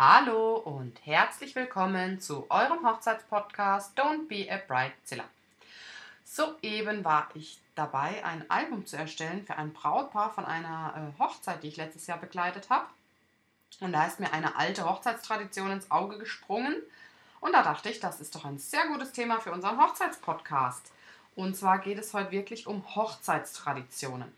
Hallo 0.00 0.58
und 0.58 1.04
herzlich 1.04 1.56
willkommen 1.56 2.20
zu 2.20 2.48
eurem 2.50 2.86
Hochzeitspodcast 2.86 3.98
Don't 3.98 4.28
Be 4.28 4.46
a 4.48 4.56
Bridezilla. 4.56 5.24
Soeben 6.22 7.04
war 7.04 7.28
ich 7.34 7.58
dabei, 7.74 8.24
ein 8.24 8.48
Album 8.48 8.86
zu 8.86 8.96
erstellen 8.96 9.44
für 9.44 9.56
ein 9.56 9.72
Brautpaar 9.72 10.32
von 10.32 10.44
einer 10.44 10.94
äh, 10.94 11.20
Hochzeit, 11.20 11.64
die 11.64 11.66
ich 11.66 11.76
letztes 11.78 12.06
Jahr 12.06 12.18
begleitet 12.18 12.70
habe. 12.70 12.86
Und 13.80 13.92
da 13.92 14.06
ist 14.06 14.20
mir 14.20 14.32
eine 14.32 14.54
alte 14.54 14.88
Hochzeitstradition 14.88 15.72
ins 15.72 15.90
Auge 15.90 16.18
gesprungen. 16.18 16.76
Und 17.40 17.52
da 17.52 17.64
dachte 17.64 17.88
ich, 17.88 17.98
das 17.98 18.20
ist 18.20 18.36
doch 18.36 18.44
ein 18.44 18.58
sehr 18.58 18.86
gutes 18.86 19.10
Thema 19.10 19.40
für 19.40 19.50
unseren 19.50 19.82
Hochzeitspodcast. 19.82 20.92
Und 21.34 21.56
zwar 21.56 21.80
geht 21.80 21.98
es 21.98 22.14
heute 22.14 22.30
wirklich 22.30 22.68
um 22.68 22.84
Hochzeitstraditionen. 22.94 24.32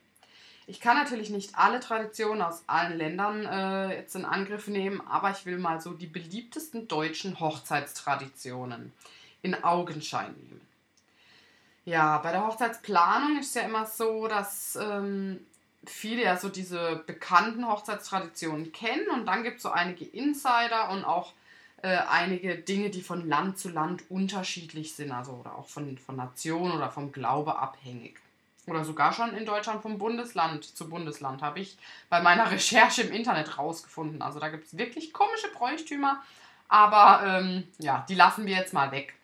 Ich 0.71 0.79
kann 0.79 0.97
natürlich 0.97 1.31
nicht 1.31 1.57
alle 1.57 1.81
Traditionen 1.81 2.43
aus 2.43 2.63
allen 2.69 2.97
Ländern 2.97 3.45
äh, 3.45 3.97
jetzt 3.97 4.15
in 4.15 4.25
Angriff 4.25 4.69
nehmen, 4.69 5.01
aber 5.05 5.33
ich 5.33 5.45
will 5.45 5.59
mal 5.59 5.81
so 5.81 5.95
die 5.95 6.07
beliebtesten 6.07 6.87
deutschen 6.87 7.41
Hochzeitstraditionen 7.41 8.93
in 9.43 9.65
Augenschein 9.65 10.33
nehmen. 10.33 10.61
Ja, 11.87 12.19
bei 12.19 12.31
der 12.31 12.47
Hochzeitsplanung 12.47 13.41
ist 13.41 13.49
es 13.49 13.55
ja 13.55 13.63
immer 13.63 13.85
so, 13.85 14.29
dass 14.29 14.79
ähm, 14.81 15.45
viele 15.85 16.23
ja 16.23 16.37
so 16.37 16.49
diese 16.49 17.03
bekannten 17.05 17.67
Hochzeitstraditionen 17.67 18.71
kennen 18.71 19.11
und 19.13 19.27
dann 19.27 19.43
gibt 19.43 19.57
es 19.57 19.65
so 19.65 19.71
einige 19.71 20.05
Insider 20.05 20.91
und 20.91 21.05
auch 21.05 21.33
äh, 21.83 21.97
einige 22.09 22.55
Dinge, 22.55 22.91
die 22.91 23.03
von 23.03 23.29
Land 23.29 23.59
zu 23.59 23.71
Land 23.71 24.05
unterschiedlich 24.09 24.95
sind, 24.95 25.11
also 25.11 25.33
oder 25.33 25.57
auch 25.57 25.67
von, 25.67 25.99
von 25.99 26.15
Nation 26.15 26.71
oder 26.71 26.91
vom 26.91 27.11
Glaube 27.11 27.59
abhängig. 27.59 28.21
Oder 28.71 28.85
sogar 28.85 29.13
schon 29.13 29.37
in 29.37 29.45
Deutschland 29.45 29.83
vom 29.83 29.99
Bundesland 29.99 30.65
zu 30.65 30.89
Bundesland, 30.89 31.43
habe 31.43 31.59
ich 31.59 31.77
bei 32.09 32.23
meiner 32.23 32.49
Recherche 32.53 33.03
im 33.03 33.13
Internet 33.13 33.59
rausgefunden. 33.59 34.23
Also 34.23 34.39
da 34.39 34.49
gibt 34.49 34.67
es 34.67 34.79
wirklich 34.79 35.13
komische 35.13 35.49
Bräuchtümer, 35.53 36.23
aber 36.69 37.27
ähm, 37.27 37.67
ja, 37.79 38.07
die 38.09 38.15
lassen 38.15 38.47
wir 38.47 38.55
jetzt 38.55 38.73
mal 38.73 38.93
weg. 38.93 39.15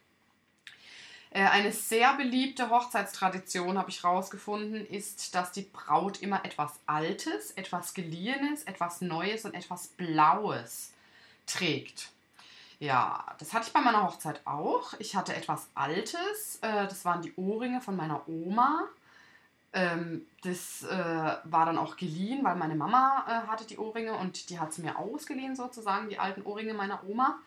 Äh, 1.31 1.45
eine 1.45 1.71
sehr 1.71 2.15
beliebte 2.15 2.71
Hochzeitstradition, 2.71 3.79
habe 3.79 3.89
ich 3.89 4.03
herausgefunden, 4.03 4.85
ist, 4.85 5.35
dass 5.37 5.53
die 5.53 5.63
Braut 5.63 6.23
immer 6.23 6.45
etwas 6.45 6.81
Altes, 6.87 7.53
etwas 7.53 7.95
Geliehenes, 7.95 8.65
etwas 8.65 9.01
Neues 9.01 9.45
und 9.45 9.55
etwas 9.55 9.87
Blaues 9.89 10.93
trägt. 11.47 12.09
Ja, 12.81 13.25
das 13.39 13.55
hatte 13.55 13.69
ich 13.69 13.73
bei 13.73 13.81
meiner 13.81 14.03
Hochzeit 14.03 14.41
auch. 14.45 14.95
Ich 14.99 15.15
hatte 15.15 15.37
etwas 15.37 15.69
Altes. 15.77 16.59
Äh, 16.63 16.89
das 16.89 17.05
waren 17.05 17.23
die 17.23 17.33
Ohrringe 17.37 17.81
von 17.81 17.95
meiner 17.95 18.29
Oma. 18.29 18.89
Ähm, 19.77 20.27
das 20.43 20.85
äh, 20.85 21.37
war 21.45 21.67
dann 21.67 21.77
auch 21.77 21.97
geliehen, 21.97 22.43
weil 22.43 22.57
meine 22.57 22.75
Mama 22.75 23.25
hatte 23.47 23.67
die 23.67 23.77
Ohrringe 23.77 24.15
und 24.15 24.49
die 24.49 24.59
hat 24.59 24.73
sie 24.73 24.81
mir 24.81 24.99
ausgeliehen 24.99 25.55
sozusagen, 25.55 26.09
die 26.09 26.19
alten 26.19 26.43
Ohrringe 26.43 26.73
meiner 26.73 27.05
Oma. 27.07 27.39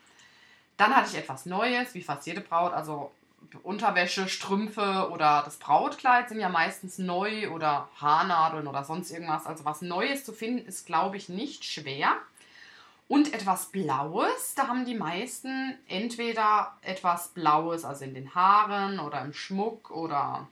Dann 0.78 0.96
hatte 0.96 1.10
ich 1.10 1.18
etwas 1.18 1.48
Neues, 1.48 1.96
wie 1.96 2.04
fast 2.04 2.28
jede 2.28 2.42
Braut, 2.42 2.72
also 2.74 3.12
Unterwäsche, 3.64 4.30
Strümpfe 4.30 5.10
oder 5.12 5.42
das 5.44 5.58
Brautkleid 5.58 6.30
sind 6.30 6.40
ja 6.40 6.50
meistens 6.50 7.00
neu 7.00 7.50
oder 7.50 7.90
Haarnadeln 8.00 8.68
oder 8.68 8.84
sonst 8.84 9.10
irgendwas. 9.12 9.48
Also 9.48 9.66
was 9.66 9.82
Neues 9.82 10.24
zu 10.24 10.34
finden 10.34 10.68
ist, 10.68 10.86
glaube 10.86 11.18
ich, 11.18 11.30
nicht 11.30 11.66
schwer. 11.66 12.16
Und 13.08 13.34
etwas 13.34 13.68
Blaues, 13.68 14.54
da 14.56 14.68
haben 14.68 14.86
die 14.86 14.94
meisten 14.94 15.76
entweder 15.88 16.78
etwas 16.84 17.30
Blaues, 17.30 17.84
also 17.84 18.06
in 18.06 18.14
den 18.14 18.36
Haaren 18.36 19.00
oder 19.00 19.22
im 19.22 19.34
Schmuck 19.34 19.90
oder 19.90 20.48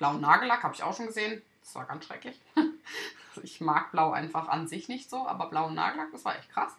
blauen 0.00 0.22
Nagellack, 0.22 0.62
habe 0.62 0.74
ich 0.74 0.82
auch 0.82 0.96
schon 0.96 1.06
gesehen. 1.06 1.42
Das 1.62 1.74
war 1.74 1.84
ganz 1.84 2.06
schrecklich. 2.06 2.40
ich 3.42 3.60
mag 3.60 3.92
Blau 3.92 4.12
einfach 4.12 4.48
an 4.48 4.66
sich 4.66 4.88
nicht 4.88 5.10
so, 5.10 5.28
aber 5.28 5.50
blauen 5.50 5.74
Nagellack, 5.74 6.10
das 6.10 6.24
war 6.24 6.36
echt 6.36 6.50
krass. 6.50 6.72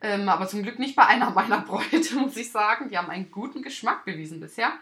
Ähm, 0.00 0.28
aber 0.28 0.48
zum 0.48 0.62
Glück 0.62 0.78
nicht 0.78 0.96
bei 0.96 1.06
einer 1.06 1.30
meiner 1.30 1.60
Bräute, 1.60 2.14
muss 2.18 2.36
ich 2.36 2.50
sagen. 2.50 2.88
Die 2.88 2.96
haben 2.96 3.10
einen 3.10 3.30
guten 3.30 3.62
Geschmack 3.62 4.06
bewiesen 4.06 4.40
bisher. 4.40 4.72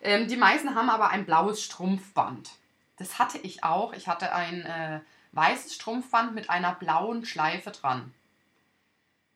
Ähm, 0.00 0.26
die 0.26 0.36
meisten 0.36 0.74
haben 0.74 0.88
aber 0.88 1.10
ein 1.10 1.26
blaues 1.26 1.62
Strumpfband. 1.62 2.50
Das 2.96 3.18
hatte 3.18 3.38
ich 3.38 3.62
auch. 3.62 3.92
Ich 3.92 4.08
hatte 4.08 4.32
ein 4.32 4.62
äh, 4.62 5.00
weißes 5.32 5.74
Strumpfband 5.74 6.34
mit 6.34 6.48
einer 6.48 6.74
blauen 6.74 7.26
Schleife 7.26 7.72
dran. 7.72 8.12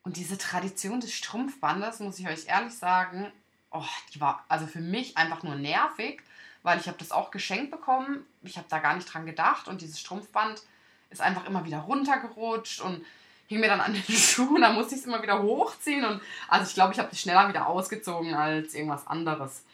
Und 0.02 0.16
diese 0.16 0.38
Tradition 0.38 1.00
des 1.00 1.12
Strumpfbandes, 1.12 2.00
muss 2.00 2.18
ich 2.18 2.26
euch 2.26 2.46
ehrlich 2.46 2.74
sagen, 2.74 3.30
oh, 3.70 3.84
die 4.14 4.20
war 4.20 4.46
also 4.48 4.66
für 4.66 4.80
mich 4.80 5.18
einfach 5.18 5.42
nur 5.42 5.56
nervig, 5.56 6.22
weil 6.62 6.78
ich 6.78 6.86
habe 6.86 6.98
das 6.98 7.12
auch 7.12 7.30
geschenkt 7.30 7.70
bekommen. 7.70 8.24
Ich 8.42 8.56
habe 8.56 8.66
da 8.68 8.78
gar 8.78 8.94
nicht 8.94 9.12
dran 9.12 9.26
gedacht 9.26 9.68
und 9.68 9.80
dieses 9.80 10.00
Strumpfband 10.00 10.62
ist 11.10 11.20
einfach 11.20 11.46
immer 11.46 11.64
wieder 11.64 11.78
runtergerutscht 11.78 12.80
und 12.80 13.04
hing 13.46 13.60
mir 13.60 13.68
dann 13.68 13.80
an 13.80 13.92
den 13.92 14.02
Schuhen, 14.16 14.62
da 14.62 14.72
musste 14.72 14.94
ich 14.94 15.00
es 15.00 15.06
immer 15.06 15.22
wieder 15.22 15.42
hochziehen 15.42 16.04
und 16.04 16.20
also 16.48 16.66
ich 16.68 16.74
glaube, 16.74 16.92
ich 16.92 16.98
habe 16.98 17.10
es 17.12 17.20
schneller 17.20 17.48
wieder 17.48 17.66
ausgezogen 17.66 18.34
als 18.34 18.74
irgendwas 18.74 19.06
anderes. 19.06 19.64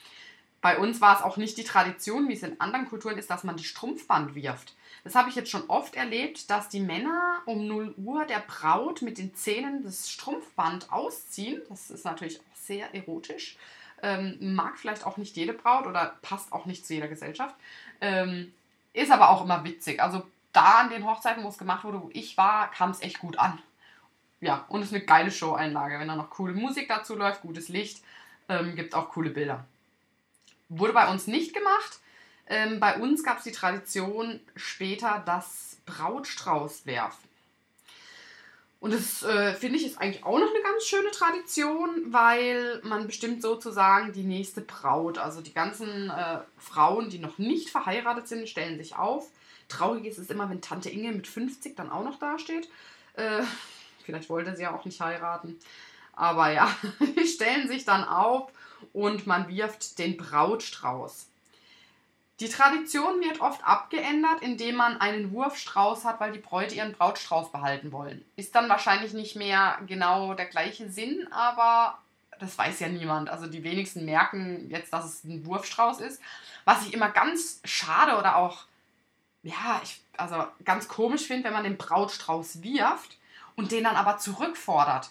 Bei 0.63 0.79
uns 0.79 1.01
war 1.01 1.17
es 1.17 1.23
auch 1.23 1.37
nicht 1.37 1.59
die 1.59 1.65
Tradition, 1.65 2.29
wie 2.29 2.33
es 2.33 2.43
in 2.43 2.61
anderen 2.61 2.89
Kulturen 2.89 3.19
ist, 3.19 3.31
dass 3.31 3.45
man 3.45 3.57
die 3.57 3.65
Strumpfband 3.65 4.35
wirft. 4.35 4.75
Das 5.05 5.15
habe 5.15 5.29
ich 5.29 5.37
jetzt 5.37 5.51
schon 5.51 5.69
oft 5.69 5.95
erlebt, 5.95 6.51
dass 6.51 6.69
die 6.69 6.81
Männer 6.81 7.41
um 7.45 7.69
0 7.69 7.95
Uhr 7.99 8.25
der 8.25 8.41
Braut 8.41 9.03
mit 9.03 9.19
den 9.19 9.35
Zähnen 9.37 9.85
das 9.85 10.11
Strumpfband 10.11 10.91
ausziehen. 10.91 11.63
Das 11.69 11.91
ist 11.91 12.05
natürlich 12.05 12.41
auch 12.41 12.57
sehr 12.57 12.93
erotisch. 12.93 13.57
Ähm, 14.03 14.55
mag 14.55 14.79
vielleicht 14.79 15.07
auch 15.07 15.17
nicht 15.17 15.37
jede 15.37 15.53
Braut 15.53 15.87
oder 15.87 16.17
passt 16.23 16.53
auch 16.53 16.67
nicht 16.67 16.87
zu 16.87 16.95
jeder 16.95 17.09
Gesellschaft. 17.09 17.55
Ähm, 18.01 18.53
ist 18.93 19.11
aber 19.11 19.31
auch 19.31 19.45
immer 19.45 19.65
witzig. 19.65 20.03
Also 20.03 20.23
da 20.53 20.81
an 20.81 20.91
den 20.91 21.07
Hochzeiten, 21.07 21.45
wo 21.45 21.49
es 21.49 21.59
gemacht 21.59 21.85
wurde, 21.85 22.03
wo 22.03 22.11
ich 22.13 22.37
war, 22.37 22.71
kam 22.71 22.91
es 22.91 23.03
echt 23.03 23.19
gut 23.19 23.39
an. 23.39 23.59
Ja, 24.41 24.65
und 24.69 24.83
es 24.83 24.89
ist 24.89 24.95
eine 24.95 25.05
geile 25.05 25.31
Show-Einlage. 25.31 25.99
Wenn 25.99 26.09
da 26.09 26.17
noch 26.17 26.31
coole 26.31 26.53
Musik 26.53 26.89
dazu 26.89 27.15
läuft, 27.15 27.43
gutes 27.43 27.69
Licht, 27.69 28.03
ähm, 28.49 28.77
gibt 28.77 28.95
auch 28.95 29.11
coole 29.11 29.31
Bilder. 29.31 29.65
Wurde 30.69 30.93
bei 30.93 31.09
uns 31.09 31.27
nicht 31.27 31.55
gemacht. 31.55 32.01
Ähm, 32.47 32.81
bei 32.81 32.97
uns 32.99 33.23
gab 33.23 33.39
es 33.39 33.45
die 33.45 33.53
Tradition 33.53 34.41
später 34.55 35.23
das 35.25 35.79
Brautstrauß 35.87 36.87
werfen. 36.87 37.27
Und 38.79 38.93
das 38.93 39.23
äh, 39.23 39.55
finde 39.55 39.79
ich 39.79 39.87
ist 39.87 39.99
eigentlich 39.99 40.25
auch 40.25 40.39
noch 40.39 40.51
eine 40.51 40.63
ganz 40.63 40.85
schöne 40.85 41.11
Tradition, 41.11 42.13
weil 42.13 42.81
man 42.85 43.07
bestimmt 43.07 43.43
sozusagen 43.43 44.13
die 44.13 44.23
nächste 44.23 44.61
Braut, 44.61 45.19
also 45.19 45.41
die 45.41 45.55
ganzen 45.55 46.11
äh, 46.11 46.41
Frauen, 46.59 47.09
die 47.09 47.19
noch 47.19 47.39
nicht 47.39 47.71
verheiratet 47.71 48.29
sind, 48.29 48.49
stellen 48.49 48.79
sich 48.79 48.95
auf 48.97 49.31
Traurig 49.69 50.05
ist 50.05 50.19
es 50.19 50.31
immer, 50.31 50.49
wenn 50.49 50.61
Tante 50.61 50.91
Inge 50.91 51.13
mit 51.13 51.27
50 51.27 51.77
dann 51.77 51.91
auch 51.91 52.05
noch 52.05 52.19
dasteht. 52.19 52.69
Äh, 53.15 53.43
vielleicht 54.05 54.29
wollte 54.29 54.55
sie 54.55 54.63
ja 54.63 54.75
auch 54.75 54.85
nicht 54.85 55.01
heiraten. 55.01 55.59
Aber 56.13 56.51
ja, 56.53 56.75
die 57.01 57.27
stellen 57.27 57.69
sich 57.69 57.85
dann 57.85 58.05
auf 58.05 58.51
und 58.93 59.27
man 59.27 59.49
wirft 59.49 59.99
den 59.99 60.17
Brautstrauß. 60.17 61.29
Die 62.41 62.49
Tradition 62.49 63.21
wird 63.21 63.41
oft 63.41 63.65
abgeändert, 63.65 64.43
indem 64.43 64.77
man 64.77 65.01
einen 65.01 65.33
Wurfstrauß 65.33 66.05
hat, 66.05 66.21
weil 66.21 66.33
die 66.33 66.39
Bräute 66.39 66.75
ihren 66.75 66.93
Brautstrauß 66.93 67.51
behalten 67.51 67.93
wollen. 67.93 68.25
Ist 68.37 68.55
dann 68.55 68.69
wahrscheinlich 68.69 69.15
nicht 69.15 69.37
mehr 69.37 69.79
genau 69.87 70.35
der 70.35 70.47
gleiche 70.47 70.91
Sinn, 70.91 71.27
aber 71.33 71.99
das 72.39 72.59
weiß 72.59 72.81
ja 72.81 72.89
niemand. 72.89 73.31
Also 73.31 73.47
die 73.47 73.65
wenigsten 73.65 74.05
merken 74.05 74.69
jetzt, 74.69 74.93
dass 74.93 75.07
es 75.07 75.25
ein 75.25 75.47
Wurfstrauß 75.47 76.01
ist. 76.01 76.21
Was 76.67 76.87
ich 76.87 76.93
immer 76.93 77.09
ganz 77.09 77.61
schade 77.65 78.19
oder 78.19 78.37
auch 78.37 78.67
ja, 79.47 79.81
ich, 79.83 80.01
also 80.17 80.45
ganz 80.65 80.89
komisch 80.89 81.27
finde, 81.27 81.45
wenn 81.45 81.53
man 81.53 81.65
den 81.65 81.77
Brautstrauß 81.77 82.63
wirft 82.63 83.17
und 83.55 83.71
den 83.71 83.85
dann 83.85 83.97
aber 83.97 84.19
zurückfordert. 84.19 85.11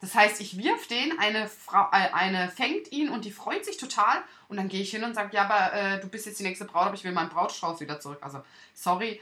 Das 0.00 0.14
heißt, 0.14 0.40
ich 0.40 0.56
wirf 0.56 0.86
den, 0.86 1.18
eine, 1.18 1.46
Frau, 1.48 1.88
äh, 1.92 2.10
eine 2.12 2.48
fängt 2.48 2.90
ihn 2.90 3.10
und 3.10 3.24
die 3.24 3.32
freut 3.32 3.64
sich 3.64 3.76
total 3.76 4.22
und 4.48 4.56
dann 4.56 4.68
gehe 4.68 4.80
ich 4.80 4.90
hin 4.90 5.04
und 5.04 5.14
sage, 5.14 5.36
ja, 5.36 5.44
aber 5.44 5.72
äh, 5.74 6.00
du 6.00 6.08
bist 6.08 6.26
jetzt 6.26 6.40
die 6.40 6.44
nächste 6.44 6.64
Braut, 6.64 6.86
aber 6.86 6.94
ich 6.94 7.04
will 7.04 7.12
meinen 7.12 7.28
Brautstrauß 7.28 7.80
wieder 7.80 8.00
zurück. 8.00 8.18
Also, 8.22 8.42
sorry, 8.74 9.20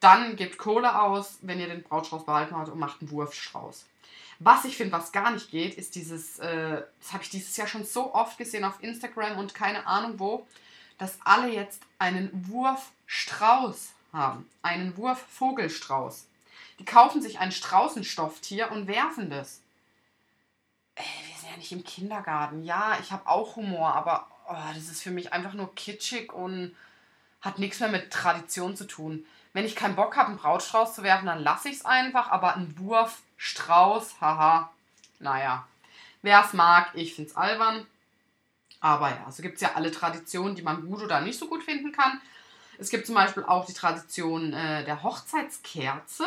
dann 0.00 0.36
gebt 0.36 0.58
Kohle 0.58 1.00
aus, 1.00 1.38
wenn 1.42 1.60
ihr 1.60 1.68
den 1.68 1.82
Brautstrauß 1.82 2.24
behalten 2.24 2.56
habt 2.56 2.68
und 2.68 2.78
macht 2.78 3.00
einen 3.00 3.10
Wurfstrauß. 3.10 3.84
Was 4.40 4.64
ich 4.64 4.76
finde, 4.76 4.92
was 4.92 5.10
gar 5.10 5.30
nicht 5.32 5.50
geht, 5.50 5.74
ist 5.74 5.94
dieses, 5.94 6.38
äh, 6.38 6.82
das 7.00 7.12
habe 7.12 7.22
ich 7.22 7.30
dieses 7.30 7.56
Jahr 7.56 7.66
schon 7.66 7.84
so 7.84 8.14
oft 8.14 8.38
gesehen 8.38 8.64
auf 8.64 8.82
Instagram 8.82 9.38
und 9.38 9.54
keine 9.54 9.86
Ahnung 9.86 10.18
wo, 10.18 10.46
dass 10.96 11.18
alle 11.24 11.48
jetzt 11.48 11.82
einen 11.98 12.30
Wurfstrauß 12.48 13.90
haben. 14.12 14.48
Einen 14.62 14.96
Wurfvogelstrauß. 14.96 16.26
Die 16.78 16.84
kaufen 16.84 17.22
sich 17.22 17.38
ein 17.40 17.52
Straußenstofftier 17.52 18.70
und 18.70 18.86
werfen 18.86 19.30
das. 19.30 19.60
Ey, 20.98 21.04
wir 21.26 21.36
sind 21.36 21.50
ja 21.50 21.56
nicht 21.56 21.72
im 21.72 21.84
Kindergarten. 21.84 22.64
Ja, 22.64 22.98
ich 23.00 23.12
habe 23.12 23.28
auch 23.28 23.56
Humor, 23.56 23.94
aber 23.94 24.26
oh, 24.48 24.74
das 24.74 24.88
ist 24.88 25.02
für 25.02 25.12
mich 25.12 25.32
einfach 25.32 25.54
nur 25.54 25.74
kitschig 25.74 26.32
und 26.32 26.76
hat 27.40 27.58
nichts 27.58 27.80
mehr 27.80 27.88
mit 27.88 28.10
Tradition 28.12 28.76
zu 28.76 28.84
tun. 28.84 29.24
Wenn 29.52 29.64
ich 29.64 29.76
keinen 29.76 29.96
Bock 29.96 30.16
habe, 30.16 30.28
einen 30.28 30.38
Brautstrauß 30.38 30.94
zu 30.94 31.02
werfen, 31.02 31.26
dann 31.26 31.42
lasse 31.42 31.68
ich 31.68 31.76
es 31.76 31.84
einfach, 31.84 32.30
aber 32.30 32.56
ein 32.56 32.76
Wurfstrauß, 32.78 34.20
haha, 34.20 34.70
naja. 35.20 35.66
Wer 36.22 36.44
es 36.44 36.52
mag, 36.52 36.90
ich 36.94 37.14
finde 37.14 37.30
es 37.30 37.36
albern. 37.36 37.86
Aber 38.80 39.10
ja, 39.10 39.30
so 39.30 39.42
gibt 39.42 39.56
es 39.56 39.60
ja 39.60 39.74
alle 39.74 39.90
Traditionen, 39.90 40.56
die 40.56 40.62
man 40.62 40.86
gut 40.86 41.02
oder 41.02 41.20
nicht 41.20 41.38
so 41.38 41.48
gut 41.48 41.62
finden 41.62 41.92
kann. 41.92 42.20
Es 42.78 42.90
gibt 42.90 43.06
zum 43.06 43.14
Beispiel 43.14 43.44
auch 43.44 43.66
die 43.66 43.72
Tradition 43.72 44.52
äh, 44.52 44.84
der 44.84 45.02
Hochzeitskerze. 45.02 46.26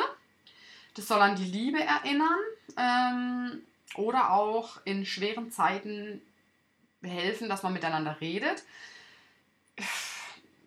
Das 0.95 1.07
soll 1.07 1.21
an 1.21 1.35
die 1.35 1.45
Liebe 1.45 1.81
erinnern 1.81 2.39
ähm, 2.77 3.61
oder 3.95 4.31
auch 4.31 4.79
in 4.85 5.05
schweren 5.05 5.51
Zeiten 5.51 6.21
helfen, 7.03 7.49
dass 7.49 7.63
man 7.63 7.73
miteinander 7.73 8.17
redet. 8.21 8.63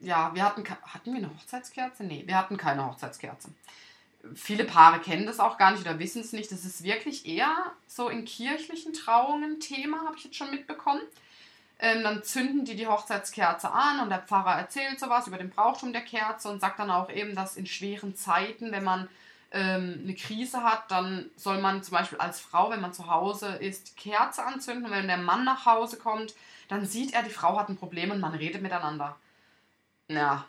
Ja, 0.01 0.35
wir 0.35 0.45
hatten, 0.45 0.65
hatten 0.69 1.13
wir 1.13 1.19
eine 1.19 1.31
Hochzeitskerze? 1.31 2.05
Nee, 2.05 2.25
wir 2.27 2.37
hatten 2.37 2.57
keine 2.57 2.87
Hochzeitskerze. 2.87 3.49
Viele 4.35 4.65
Paare 4.65 5.01
kennen 5.01 5.27
das 5.27 5.41
auch 5.41 5.59
gar 5.59 5.71
nicht 5.71 5.83
oder 5.83 5.99
wissen 5.99 6.23
es 6.23 6.33
nicht. 6.33 6.51
Das 6.51 6.65
ist 6.65 6.83
wirklich 6.83 7.27
eher 7.27 7.55
so 7.87 8.09
in 8.09 8.25
kirchlichen 8.25 8.93
Trauungen 8.93 9.61
Thema, 9.61 10.05
habe 10.05 10.17
ich 10.17 10.25
jetzt 10.25 10.37
schon 10.37 10.51
mitbekommen. 10.51 11.03
Ähm, 11.79 12.03
dann 12.03 12.23
zünden 12.23 12.65
die 12.65 12.77
die 12.77 12.87
Hochzeitskerze 12.87 13.71
an 13.71 14.01
und 14.01 14.09
der 14.09 14.21
Pfarrer 14.21 14.59
erzählt 14.59 14.99
sowas 15.01 15.27
über 15.27 15.39
den 15.39 15.51
Brauchtum 15.51 15.93
der 15.93 16.03
Kerze 16.03 16.49
und 16.49 16.61
sagt 16.61 16.79
dann 16.79 16.91
auch 16.91 17.11
eben, 17.11 17.35
dass 17.35 17.57
in 17.57 17.67
schweren 17.67 18.15
Zeiten, 18.15 18.73
wenn 18.73 18.85
man 18.85 19.09
ähm, 19.55 20.01
eine 20.03 20.15
Krise 20.15 20.63
hat, 20.65 20.91
dann 20.91 21.31
soll 21.37 21.61
man 21.61 21.83
zum 21.83 21.97
Beispiel 21.97 22.19
als 22.19 22.41
Frau, 22.41 22.71
wenn 22.71 22.81
man 22.81 22.93
zu 22.93 23.09
Hause 23.09 23.55
ist, 23.55 23.97
Kerze 23.97 24.45
anzünden. 24.45 24.87
Und 24.87 24.91
wenn 24.91 25.07
der 25.07 25.17
Mann 25.17 25.45
nach 25.45 25.65
Hause 25.65 25.97
kommt, 25.97 26.35
dann 26.69 26.85
sieht 26.85 27.15
er, 27.15 27.23
die 27.23 27.31
Frau 27.31 27.59
hat 27.59 27.69
ein 27.69 27.77
Problem 27.77 28.11
und 28.11 28.21
man 28.21 28.35
redet 28.35 28.63
miteinander. 28.63 29.17
Ja, 30.09 30.45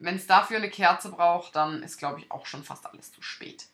wenn 0.00 0.16
es 0.16 0.26
dafür 0.26 0.56
eine 0.56 0.70
Kerze 0.70 1.10
braucht, 1.10 1.54
dann 1.54 1.82
ist, 1.84 1.98
glaube 1.98 2.18
ich, 2.18 2.30
auch 2.32 2.46
schon 2.46 2.64
fast 2.64 2.84
alles 2.86 3.12
zu 3.12 3.22
spät. 3.22 3.66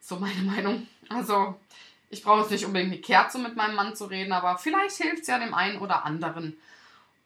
So 0.00 0.16
meine 0.16 0.42
Meinung. 0.50 0.88
Also, 1.10 1.60
ich 2.08 2.22
brauche 2.22 2.40
jetzt 2.40 2.50
nicht 2.50 2.64
unbedingt 2.64 2.92
eine 2.92 3.02
Kerze 3.02 3.38
mit 3.38 3.54
meinem 3.54 3.74
Mann 3.74 3.94
zu 3.94 4.06
reden, 4.06 4.32
aber 4.32 4.56
vielleicht 4.56 4.96
hilft 4.96 5.22
es 5.22 5.28
ja 5.28 5.38
dem 5.38 5.52
einen 5.52 5.78
oder 5.78 6.06
anderen. 6.06 6.56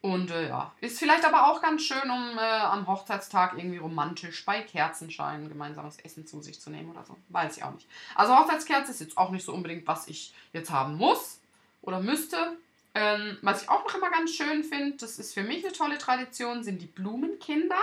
Und 0.01 0.31
äh, 0.31 0.49
ja, 0.49 0.73
ist 0.81 0.97
vielleicht 0.97 1.25
aber 1.25 1.47
auch 1.47 1.61
ganz 1.61 1.83
schön, 1.83 2.09
um 2.09 2.37
äh, 2.37 2.41
am 2.41 2.87
Hochzeitstag 2.87 3.53
irgendwie 3.55 3.77
romantisch 3.77 4.43
bei 4.45 4.61
Kerzenschein 4.61 5.47
gemeinsames 5.47 5.99
Essen 5.99 6.25
zu 6.25 6.41
sich 6.41 6.59
zu 6.59 6.71
nehmen 6.71 6.89
oder 6.89 7.05
so. 7.05 7.15
Weiß 7.29 7.57
ich 7.57 7.63
auch 7.63 7.73
nicht. 7.73 7.87
Also 8.15 8.35
Hochzeitskerze 8.35 8.91
ist 8.91 8.99
jetzt 8.99 9.17
auch 9.17 9.29
nicht 9.29 9.45
so 9.45 9.53
unbedingt, 9.53 9.85
was 9.85 10.07
ich 10.07 10.33
jetzt 10.53 10.71
haben 10.71 10.97
muss 10.97 11.39
oder 11.83 11.99
müsste. 11.99 12.57
Ähm, 12.95 13.37
was 13.43 13.61
ich 13.61 13.69
auch 13.69 13.85
noch 13.85 13.95
immer 13.95 14.09
ganz 14.09 14.33
schön 14.33 14.63
finde, 14.63 14.97
das 14.97 15.19
ist 15.19 15.35
für 15.35 15.43
mich 15.43 15.63
eine 15.63 15.73
tolle 15.73 15.99
Tradition, 15.99 16.63
sind 16.63 16.81
die 16.81 16.87
Blumenkinder. 16.87 17.79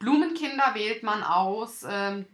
Blumenkinder 0.00 0.74
wählt 0.74 1.04
man 1.04 1.22
aus, 1.22 1.84
ähm, 1.88 2.26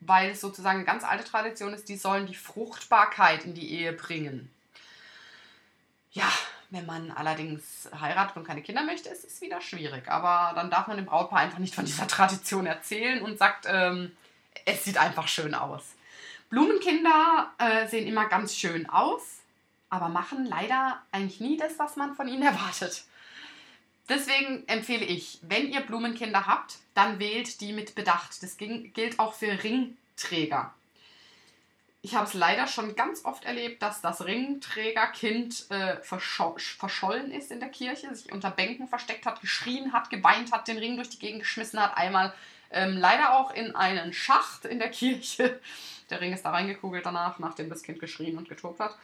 weil 0.00 0.30
es 0.30 0.40
sozusagen 0.40 0.78
eine 0.78 0.84
ganz 0.84 1.04
alte 1.04 1.24
Tradition 1.24 1.72
ist, 1.72 1.88
die 1.88 1.96
sollen 1.96 2.26
die 2.26 2.34
Fruchtbarkeit 2.34 3.44
in 3.44 3.54
die 3.54 3.70
Ehe 3.70 3.92
bringen. 3.92 4.50
Ja, 6.10 6.30
wenn 6.74 6.86
man 6.86 7.10
allerdings 7.10 7.88
heiratet 7.98 8.36
und 8.36 8.44
keine 8.44 8.62
Kinder 8.62 8.82
möchte, 8.82 9.08
ist 9.08 9.24
es 9.24 9.40
wieder 9.40 9.60
schwierig. 9.60 10.08
Aber 10.08 10.54
dann 10.54 10.70
darf 10.70 10.86
man 10.86 10.96
dem 10.96 11.06
Brautpaar 11.06 11.38
einfach 11.38 11.58
nicht 11.58 11.74
von 11.74 11.84
dieser 11.84 12.06
Tradition 12.08 12.66
erzählen 12.66 13.22
und 13.22 13.38
sagt, 13.38 13.66
ähm, 13.68 14.12
es 14.64 14.84
sieht 14.84 14.98
einfach 14.98 15.28
schön 15.28 15.54
aus. 15.54 15.94
Blumenkinder 16.50 17.50
äh, 17.58 17.86
sehen 17.88 18.06
immer 18.06 18.26
ganz 18.26 18.56
schön 18.56 18.88
aus, 18.88 19.22
aber 19.88 20.08
machen 20.08 20.44
leider 20.46 21.00
eigentlich 21.12 21.40
nie 21.40 21.56
das, 21.56 21.78
was 21.78 21.96
man 21.96 22.14
von 22.14 22.28
ihnen 22.28 22.42
erwartet. 22.46 23.04
Deswegen 24.08 24.68
empfehle 24.68 25.04
ich, 25.04 25.38
wenn 25.42 25.70
ihr 25.70 25.80
Blumenkinder 25.80 26.46
habt, 26.46 26.76
dann 26.92 27.18
wählt 27.18 27.60
die 27.60 27.72
mit 27.72 27.94
Bedacht. 27.94 28.42
Das 28.42 28.58
gilt 28.58 29.18
auch 29.18 29.32
für 29.32 29.62
Ringträger 29.64 30.74
ich 32.04 32.14
habe 32.14 32.26
es 32.26 32.34
leider 32.34 32.66
schon 32.66 32.96
ganz 32.96 33.24
oft 33.24 33.46
erlebt, 33.46 33.80
dass 33.80 34.02
das 34.02 34.26
Ringträgerkind 34.26 35.70
äh, 35.70 35.96
verscho 36.02 36.54
verschollen 36.58 37.30
ist 37.30 37.50
in 37.50 37.60
der 37.60 37.70
Kirche, 37.70 38.14
sich 38.14 38.30
unter 38.30 38.50
Bänken 38.50 38.88
versteckt 38.88 39.24
hat, 39.24 39.40
geschrien 39.40 39.94
hat, 39.94 40.10
geweint 40.10 40.52
hat, 40.52 40.68
den 40.68 40.76
Ring 40.76 40.96
durch 40.96 41.08
die 41.08 41.18
Gegend 41.18 41.40
geschmissen 41.40 41.80
hat. 41.80 41.96
Einmal 41.96 42.34
ähm, 42.70 42.98
leider 42.98 43.38
auch 43.38 43.54
in 43.54 43.74
einen 43.74 44.12
Schacht 44.12 44.66
in 44.66 44.80
der 44.80 44.90
Kirche. 44.90 45.58
Der 46.10 46.20
Ring 46.20 46.34
ist 46.34 46.44
da 46.44 46.50
reingekugelt 46.50 47.06
danach, 47.06 47.38
nachdem 47.38 47.70
das 47.70 47.82
Kind 47.82 48.00
geschrien 48.00 48.36
und 48.36 48.50
getobt 48.50 48.80
hat. 48.80 48.94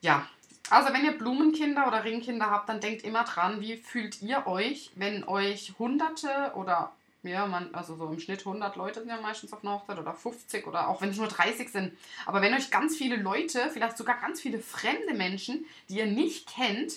Ja, 0.00 0.26
also 0.70 0.94
wenn 0.94 1.04
ihr 1.04 1.18
Blumenkinder 1.18 1.86
oder 1.86 2.04
Ringkinder 2.04 2.50
habt, 2.50 2.70
dann 2.70 2.80
denkt 2.80 3.04
immer 3.04 3.24
dran, 3.24 3.60
wie 3.60 3.76
fühlt 3.76 4.22
ihr 4.22 4.46
euch, 4.46 4.90
wenn 4.94 5.22
euch 5.24 5.74
Hunderte 5.78 6.52
oder 6.54 6.92
ja, 7.26 7.46
man, 7.46 7.74
also 7.74 7.96
so 7.96 8.06
im 8.06 8.20
Schnitt 8.20 8.40
100 8.40 8.76
Leute 8.76 9.00
sind 9.00 9.08
ja 9.08 9.20
meistens 9.20 9.52
auf 9.52 9.62
einer 9.64 9.74
Hochzeit 9.74 9.98
oder 9.98 10.14
50 10.14 10.66
oder 10.66 10.88
auch 10.88 11.00
wenn 11.00 11.10
es 11.10 11.16
nur 11.16 11.28
30 11.28 11.70
sind. 11.70 11.96
Aber 12.24 12.42
wenn 12.42 12.54
euch 12.54 12.70
ganz 12.70 12.96
viele 12.96 13.16
Leute, 13.16 13.70
vielleicht 13.72 13.96
sogar 13.96 14.20
ganz 14.20 14.40
viele 14.40 14.58
fremde 14.58 15.14
Menschen, 15.14 15.64
die 15.88 15.98
ihr 15.98 16.06
nicht 16.06 16.48
kennt, 16.48 16.94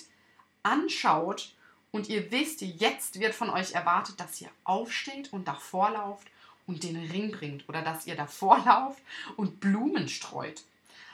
anschaut 0.62 1.52
und 1.92 2.08
ihr 2.08 2.30
wisst, 2.30 2.60
jetzt 2.60 3.18
wird 3.20 3.34
von 3.34 3.50
euch 3.50 3.72
erwartet, 3.72 4.20
dass 4.20 4.40
ihr 4.40 4.50
aufsteht 4.64 5.32
und 5.32 5.48
davor 5.48 5.90
lauft 5.90 6.28
und 6.66 6.84
den 6.84 6.96
Ring 6.96 7.32
bringt 7.32 7.68
oder 7.68 7.82
dass 7.82 8.06
ihr 8.06 8.14
davor 8.14 8.58
lauft 8.64 9.02
und 9.36 9.60
Blumen 9.60 10.08
streut. 10.08 10.62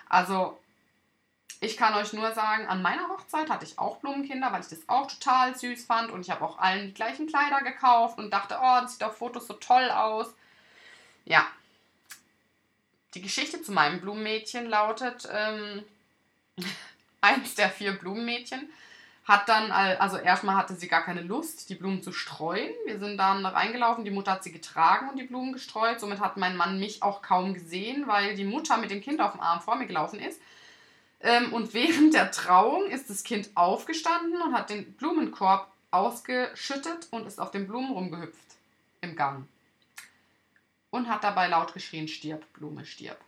Also 0.08 0.58
ich 1.60 1.76
kann 1.76 1.94
euch 1.94 2.12
nur 2.12 2.32
sagen, 2.32 2.66
an 2.66 2.82
meiner 2.82 3.08
Hochzeit 3.08 3.50
hatte 3.50 3.64
ich 3.64 3.78
auch 3.78 3.98
Blumenkinder, 3.98 4.52
weil 4.52 4.60
ich 4.60 4.68
das 4.68 4.88
auch 4.88 5.06
total 5.06 5.56
süß 5.56 5.84
fand 5.84 6.10
und 6.10 6.20
ich 6.20 6.30
habe 6.30 6.44
auch 6.44 6.58
allen 6.58 6.88
die 6.88 6.94
gleichen 6.94 7.26
Kleider 7.26 7.60
gekauft 7.62 8.18
und 8.18 8.30
dachte, 8.30 8.58
oh, 8.60 8.80
das 8.82 8.92
sieht 8.92 9.04
auf 9.04 9.16
Fotos 9.16 9.46
so 9.46 9.54
toll 9.54 9.90
aus. 9.90 10.34
Ja. 11.24 11.46
Die 13.14 13.22
Geschichte 13.22 13.62
zu 13.62 13.72
meinem 13.72 14.00
Blumenmädchen 14.00 14.66
lautet, 14.66 15.26
ähm, 15.32 15.84
eins 17.20 17.54
der 17.54 17.70
vier 17.70 17.92
Blumenmädchen 17.92 18.68
hat 19.26 19.48
dann, 19.48 19.72
also 19.72 20.18
erstmal 20.18 20.54
hatte 20.54 20.76
sie 20.76 20.86
gar 20.86 21.02
keine 21.02 21.22
Lust, 21.22 21.68
die 21.68 21.74
Blumen 21.74 22.00
zu 22.00 22.12
streuen. 22.12 22.72
Wir 22.84 23.00
sind 23.00 23.18
dann 23.18 23.44
reingelaufen, 23.44 24.04
die 24.04 24.12
Mutter 24.12 24.32
hat 24.32 24.44
sie 24.44 24.52
getragen 24.52 25.08
und 25.08 25.18
die 25.18 25.24
Blumen 25.24 25.52
gestreut. 25.52 25.98
Somit 25.98 26.20
hat 26.20 26.36
mein 26.36 26.56
Mann 26.56 26.78
mich 26.78 27.02
auch 27.02 27.22
kaum 27.22 27.52
gesehen, 27.52 28.06
weil 28.06 28.36
die 28.36 28.44
Mutter 28.44 28.76
mit 28.76 28.92
dem 28.92 29.00
Kind 29.00 29.20
auf 29.20 29.32
dem 29.32 29.40
Arm 29.40 29.60
vor 29.60 29.74
mir 29.74 29.86
gelaufen 29.86 30.20
ist. 30.20 30.40
Ähm, 31.20 31.52
und 31.52 31.74
während 31.74 32.14
der 32.14 32.30
Trauung 32.30 32.86
ist 32.86 33.08
das 33.10 33.24
Kind 33.24 33.50
aufgestanden 33.54 34.40
und 34.42 34.54
hat 34.54 34.70
den 34.70 34.92
Blumenkorb 34.94 35.70
ausgeschüttet 35.90 37.08
und 37.10 37.26
ist 37.26 37.40
auf 37.40 37.50
den 37.50 37.66
Blumen 37.66 37.92
rumgehüpft 37.92 38.56
im 39.00 39.16
Gang. 39.16 39.48
Und 40.90 41.08
hat 41.08 41.24
dabei 41.24 41.48
laut 41.48 41.74
geschrien, 41.74 42.08
stirb, 42.08 42.44
Blume, 42.52 42.84
stirb. 42.84 43.18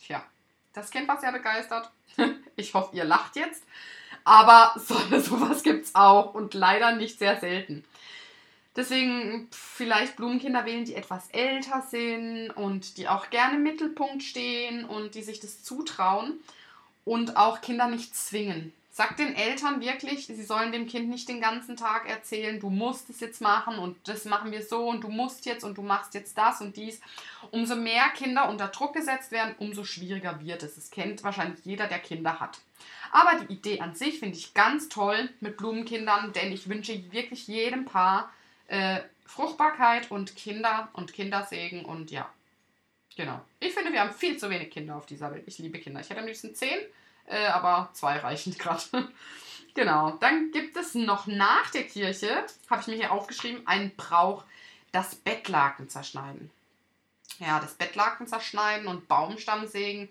Tja, 0.00 0.24
das 0.72 0.90
Kind 0.90 1.08
war 1.08 1.20
sehr 1.20 1.32
begeistert. 1.32 1.90
ich 2.56 2.74
hoffe, 2.74 2.96
ihr 2.96 3.04
lacht 3.04 3.36
jetzt. 3.36 3.62
Aber 4.24 4.74
so, 4.76 4.94
sowas 5.20 5.62
gibt 5.62 5.86
es 5.86 5.94
auch 5.94 6.34
und 6.34 6.54
leider 6.54 6.92
nicht 6.92 7.18
sehr 7.18 7.38
selten. 7.38 7.84
Deswegen 8.76 9.48
vielleicht 9.50 10.16
Blumenkinder 10.16 10.64
wählen, 10.64 10.84
die 10.84 10.94
etwas 10.94 11.28
älter 11.30 11.82
sind 11.82 12.50
und 12.50 12.96
die 12.96 13.08
auch 13.08 13.28
gerne 13.30 13.56
im 13.56 13.64
Mittelpunkt 13.64 14.22
stehen 14.22 14.84
und 14.84 15.14
die 15.14 15.22
sich 15.22 15.40
das 15.40 15.64
zutrauen 15.64 16.38
und 17.08 17.36
auch 17.36 17.62
Kinder 17.62 17.88
nicht 17.88 18.14
zwingen. 18.14 18.72
Sag 18.90 19.16
den 19.16 19.34
Eltern 19.34 19.80
wirklich, 19.80 20.26
sie 20.26 20.42
sollen 20.42 20.72
dem 20.72 20.88
Kind 20.88 21.08
nicht 21.08 21.28
den 21.28 21.40
ganzen 21.40 21.76
Tag 21.76 22.08
erzählen, 22.08 22.58
du 22.58 22.68
musst 22.68 23.08
es 23.08 23.20
jetzt 23.20 23.40
machen 23.40 23.78
und 23.78 23.96
das 24.08 24.24
machen 24.24 24.50
wir 24.50 24.62
so 24.62 24.88
und 24.88 25.04
du 25.04 25.08
musst 25.08 25.46
jetzt 25.46 25.64
und 25.64 25.78
du 25.78 25.82
machst 25.82 26.14
jetzt 26.14 26.36
das 26.36 26.60
und 26.60 26.76
dies. 26.76 27.00
Umso 27.50 27.76
mehr 27.76 28.08
Kinder 28.16 28.48
unter 28.48 28.68
Druck 28.68 28.94
gesetzt 28.94 29.30
werden, 29.30 29.54
umso 29.58 29.84
schwieriger 29.84 30.44
wird 30.44 30.64
es. 30.64 30.74
Das 30.74 30.90
kennt 30.90 31.22
wahrscheinlich 31.22 31.64
jeder, 31.64 31.86
der 31.86 32.00
Kinder 32.00 32.40
hat. 32.40 32.58
Aber 33.12 33.42
die 33.44 33.54
Idee 33.54 33.80
an 33.80 33.94
sich 33.94 34.18
finde 34.18 34.36
ich 34.36 34.52
ganz 34.52 34.88
toll 34.88 35.30
mit 35.40 35.56
Blumenkindern, 35.56 36.32
denn 36.32 36.52
ich 36.52 36.68
wünsche 36.68 37.10
wirklich 37.12 37.46
jedem 37.46 37.84
Paar 37.84 38.30
äh, 38.66 38.98
Fruchtbarkeit 39.26 40.10
und 40.10 40.36
Kinder 40.36 40.88
und 40.92 41.12
Kindersegen 41.12 41.84
und 41.84 42.10
ja, 42.10 42.28
Genau. 43.18 43.40
Ich 43.58 43.74
finde, 43.74 43.92
wir 43.92 44.00
haben 44.00 44.12
viel 44.12 44.38
zu 44.38 44.48
wenig 44.48 44.70
Kinder 44.70 44.94
auf 44.94 45.04
dieser 45.04 45.32
Welt. 45.32 45.42
Ich 45.46 45.58
liebe 45.58 45.80
Kinder. 45.80 46.00
Ich 46.00 46.08
hätte 46.08 46.20
am 46.20 46.26
liebsten 46.26 46.54
zehn, 46.54 46.78
äh, 47.26 47.46
aber 47.46 47.90
zwei 47.92 48.16
reichen 48.16 48.54
gerade. 48.58 49.08
genau. 49.74 50.12
Dann 50.20 50.52
gibt 50.52 50.76
es 50.76 50.94
noch 50.94 51.26
nach 51.26 51.68
der 51.70 51.82
Kirche, 51.82 52.46
habe 52.70 52.80
ich 52.80 52.86
mir 52.86 52.94
hier 52.94 53.10
aufgeschrieben, 53.10 53.66
einen 53.66 53.94
Brauch, 53.96 54.44
das 54.92 55.16
Bettlaken 55.16 55.88
zerschneiden. 55.88 56.52
Ja, 57.40 57.58
das 57.58 57.74
Bettlaken 57.74 58.28
zerschneiden 58.28 58.86
und 58.86 59.08
Baumstamm 59.08 59.66
sägen. 59.66 60.08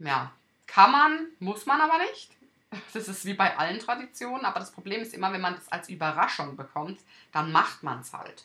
Ja, 0.00 0.32
kann 0.66 0.90
man, 0.90 1.28
muss 1.38 1.66
man 1.66 1.80
aber 1.80 1.98
nicht. 1.98 2.30
Das 2.92 3.06
ist 3.06 3.24
wie 3.24 3.34
bei 3.34 3.56
allen 3.56 3.78
Traditionen, 3.78 4.44
aber 4.44 4.58
das 4.58 4.72
Problem 4.72 5.00
ist 5.00 5.14
immer, 5.14 5.32
wenn 5.32 5.40
man 5.40 5.54
das 5.54 5.70
als 5.70 5.88
Überraschung 5.88 6.56
bekommt, 6.56 6.98
dann 7.30 7.52
macht 7.52 7.84
man 7.84 8.00
es 8.00 8.12
halt. 8.12 8.42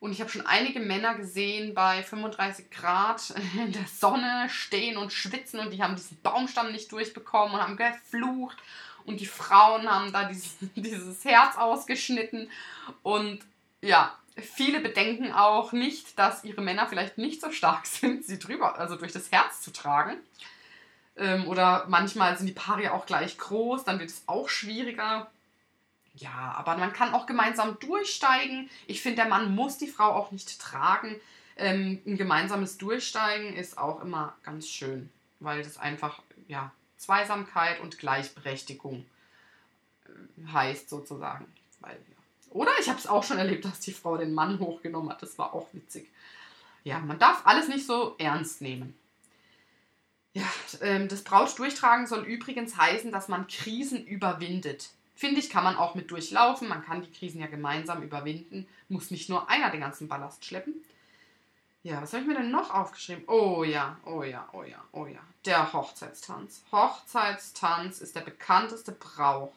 Und 0.00 0.12
ich 0.12 0.20
habe 0.20 0.30
schon 0.30 0.46
einige 0.46 0.80
Männer 0.80 1.14
gesehen 1.14 1.74
bei 1.74 2.02
35 2.02 2.70
Grad 2.70 3.34
in 3.54 3.72
der 3.72 3.84
Sonne 3.86 4.48
stehen 4.48 4.96
und 4.96 5.12
schwitzen 5.12 5.60
und 5.60 5.72
die 5.72 5.82
haben 5.82 5.94
diesen 5.94 6.20
Baumstamm 6.22 6.72
nicht 6.72 6.90
durchbekommen 6.90 7.54
und 7.54 7.60
haben 7.60 7.76
geflucht. 7.76 8.56
Und 9.04 9.20
die 9.20 9.26
Frauen 9.26 9.88
haben 9.90 10.12
da 10.12 10.24
dieses, 10.24 10.56
dieses 10.74 11.24
Herz 11.24 11.56
ausgeschnitten. 11.56 12.50
Und 13.02 13.40
ja, 13.82 14.16
viele 14.36 14.80
bedenken 14.80 15.32
auch 15.32 15.72
nicht, 15.72 16.18
dass 16.18 16.44
ihre 16.44 16.62
Männer 16.62 16.86
vielleicht 16.86 17.18
nicht 17.18 17.42
so 17.42 17.52
stark 17.52 17.86
sind, 17.86 18.24
sie 18.24 18.38
drüber, 18.38 18.78
also 18.78 18.96
durch 18.96 19.12
das 19.12 19.30
Herz 19.30 19.60
zu 19.60 19.70
tragen. 19.70 20.16
Ähm, 21.16 21.46
oder 21.46 21.84
manchmal 21.88 22.38
sind 22.38 22.46
die 22.46 22.54
Paare 22.54 22.84
ja 22.84 22.92
auch 22.92 23.04
gleich 23.04 23.36
groß, 23.36 23.84
dann 23.84 23.98
wird 23.98 24.08
es 24.08 24.22
auch 24.26 24.48
schwieriger. 24.48 25.30
Ja, 26.14 26.54
aber 26.56 26.76
man 26.76 26.92
kann 26.92 27.14
auch 27.14 27.26
gemeinsam 27.26 27.78
durchsteigen. 27.78 28.68
Ich 28.86 29.00
finde, 29.00 29.16
der 29.22 29.28
Mann 29.28 29.54
muss 29.54 29.78
die 29.78 29.86
Frau 29.86 30.12
auch 30.12 30.32
nicht 30.32 30.60
tragen. 30.60 31.20
Ähm, 31.56 32.00
ein 32.06 32.16
gemeinsames 32.16 32.78
Durchsteigen 32.78 33.54
ist 33.54 33.78
auch 33.78 34.02
immer 34.02 34.34
ganz 34.42 34.68
schön, 34.68 35.10
weil 35.38 35.62
das 35.62 35.78
einfach, 35.78 36.22
ja, 36.48 36.72
Zweisamkeit 36.96 37.80
und 37.80 37.98
Gleichberechtigung 37.98 39.06
äh, 40.06 40.52
heißt 40.52 40.88
sozusagen. 40.88 41.46
Weil, 41.80 41.92
ja. 41.92 42.16
Oder 42.50 42.72
ich 42.80 42.88
habe 42.88 42.98
es 42.98 43.06
auch 43.06 43.22
schon 43.22 43.38
erlebt, 43.38 43.64
dass 43.64 43.80
die 43.80 43.92
Frau 43.92 44.16
den 44.16 44.34
Mann 44.34 44.58
hochgenommen 44.58 45.10
hat. 45.10 45.22
Das 45.22 45.38
war 45.38 45.54
auch 45.54 45.68
witzig. 45.72 46.10
Ja, 46.82 46.98
man 46.98 47.18
darf 47.18 47.42
alles 47.46 47.68
nicht 47.68 47.86
so 47.86 48.16
ernst 48.18 48.60
nehmen. 48.60 48.98
Ja, 50.32 50.48
ähm, 50.80 51.08
das 51.08 51.22
Brautdurchtragen 51.22 52.06
soll 52.06 52.24
übrigens 52.24 52.76
heißen, 52.76 53.12
dass 53.12 53.28
man 53.28 53.46
Krisen 53.48 54.04
überwindet. 54.06 54.90
Finde 55.20 55.38
ich, 55.38 55.50
kann 55.50 55.64
man 55.64 55.76
auch 55.76 55.94
mit 55.94 56.10
durchlaufen. 56.10 56.66
Man 56.66 56.82
kann 56.82 57.02
die 57.02 57.12
Krisen 57.12 57.42
ja 57.42 57.46
gemeinsam 57.46 58.02
überwinden. 58.02 58.66
Muss 58.88 59.10
nicht 59.10 59.28
nur 59.28 59.50
einer 59.50 59.68
den 59.68 59.82
ganzen 59.82 60.08
Ballast 60.08 60.46
schleppen. 60.46 60.72
Ja, 61.82 62.00
was 62.00 62.14
habe 62.14 62.22
ich 62.22 62.28
mir 62.28 62.38
denn 62.38 62.50
noch 62.50 62.72
aufgeschrieben? 62.72 63.24
Oh 63.26 63.62
ja, 63.62 63.98
oh 64.06 64.22
ja, 64.22 64.48
oh 64.54 64.62
ja, 64.62 64.82
oh 64.92 65.04
ja. 65.04 65.20
Der 65.44 65.74
Hochzeitstanz. 65.74 66.62
Hochzeitstanz 66.72 68.00
ist 68.00 68.16
der 68.16 68.22
bekannteste 68.22 68.92
Brauch. 68.92 69.52